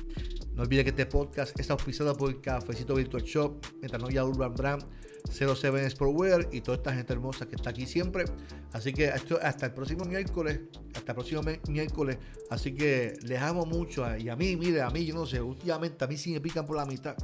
No 0.54 0.62
olvides 0.62 0.84
que 0.84 0.90
este 0.90 1.06
podcast 1.06 1.58
es 1.58 1.70
auspiciado 1.70 2.16
por 2.16 2.30
el 2.30 2.40
Cafecito 2.40 2.94
Virtual 2.94 3.22
Shop, 3.22 3.64
Metanoia 3.82 4.24
Urban 4.24 4.54
Brand 4.54 4.84
07 5.30 5.90
Sportwear 5.90 6.48
y 6.52 6.60
toda 6.60 6.76
esta 6.76 6.92
gente 6.92 7.12
hermosa 7.12 7.46
que 7.46 7.56
está 7.56 7.70
aquí 7.70 7.86
siempre. 7.86 8.24
Así 8.72 8.92
que 8.92 9.08
hasta 9.08 9.66
el 9.66 9.72
próximo 9.72 10.04
miércoles, 10.04 10.60
hasta 10.94 11.12
el 11.12 11.16
próximo 11.16 11.42
miércoles. 11.68 12.18
Así 12.50 12.74
que 12.74 13.14
les 13.22 13.40
amo 13.40 13.64
mucho 13.64 14.04
y 14.16 14.28
a 14.28 14.36
mí, 14.36 14.56
mire, 14.56 14.82
a 14.82 14.90
mí, 14.90 15.04
yo 15.04 15.14
no 15.14 15.26
sé, 15.26 15.40
últimamente 15.40 16.04
a 16.04 16.08
mí 16.08 16.16
sí 16.16 16.32
me 16.32 16.40
pican 16.40 16.66
por 16.66 16.76
la 16.76 16.84
mitad. 16.84 17.16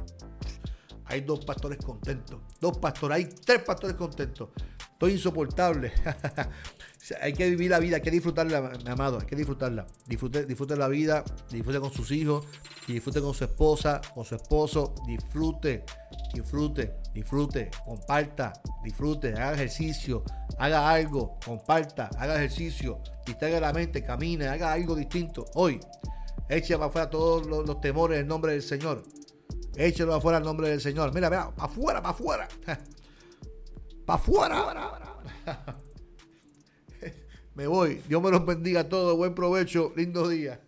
hay 1.05 1.21
dos 1.21 1.45
pastores 1.45 1.77
contentos. 1.77 2.39
Dos 2.59 2.77
pastores, 2.79 3.17
hay 3.17 3.25
tres 3.25 3.61
pastores 3.63 3.95
contentos. 3.95 4.49
Estoy 5.01 5.13
insoportable. 5.13 5.91
hay 7.23 7.33
que 7.33 7.49
vivir 7.49 7.71
la 7.71 7.79
vida, 7.79 7.95
hay 7.95 8.01
que 8.03 8.11
disfrutarla, 8.11 8.73
mi 8.85 8.91
amado, 8.91 9.19
hay 9.19 9.25
que 9.25 9.35
disfrutarla. 9.35 9.87
Disfrute, 10.05 10.45
disfrute 10.45 10.75
la 10.75 10.87
vida, 10.89 11.23
disfrute 11.49 11.79
con 11.79 11.91
sus 11.91 12.11
hijos, 12.11 12.45
disfrute 12.87 13.19
con 13.19 13.33
su 13.33 13.45
esposa, 13.45 13.99
con 14.13 14.25
su 14.25 14.35
esposo, 14.35 14.93
disfrute, 15.07 15.85
disfrute, 16.35 16.97
disfrute, 17.15 17.71
comparta, 17.83 18.53
disfrute, 18.83 19.29
haga 19.29 19.53
ejercicio, 19.53 20.23
haga 20.59 20.87
algo, 20.87 21.39
comparta, 21.43 22.11
haga 22.19 22.35
ejercicio, 22.35 23.01
distraiga 23.25 23.59
la 23.59 23.73
mente, 23.73 24.03
camine, 24.03 24.49
haga 24.49 24.71
algo 24.71 24.93
distinto. 24.93 25.47
Hoy, 25.55 25.79
eche 26.47 26.75
para 26.75 26.89
afuera 26.89 27.09
todos 27.09 27.47
los, 27.47 27.81
temores 27.81 28.19
en 28.19 28.27
nombre 28.27 28.51
del 28.51 28.61
Señor. 28.61 29.01
Échelo 29.75 30.13
afuera 30.13 30.37
en 30.37 30.43
nombre 30.43 30.69
del 30.69 30.79
Señor. 30.79 31.11
Mira, 31.11 31.27
mira, 31.27 31.49
para 31.55 31.71
afuera, 31.71 32.01
para 32.03 32.13
afuera. 32.13 32.47
Para 34.05 34.19
afuera. 34.19 34.99
me 37.55 37.67
voy. 37.67 38.01
Dios 38.07 38.21
me 38.21 38.31
los 38.31 38.45
bendiga 38.45 38.81
a 38.81 38.89
todos. 38.89 39.15
Buen 39.17 39.33
provecho. 39.35 39.93
Lindo 39.95 40.27
día. 40.27 40.59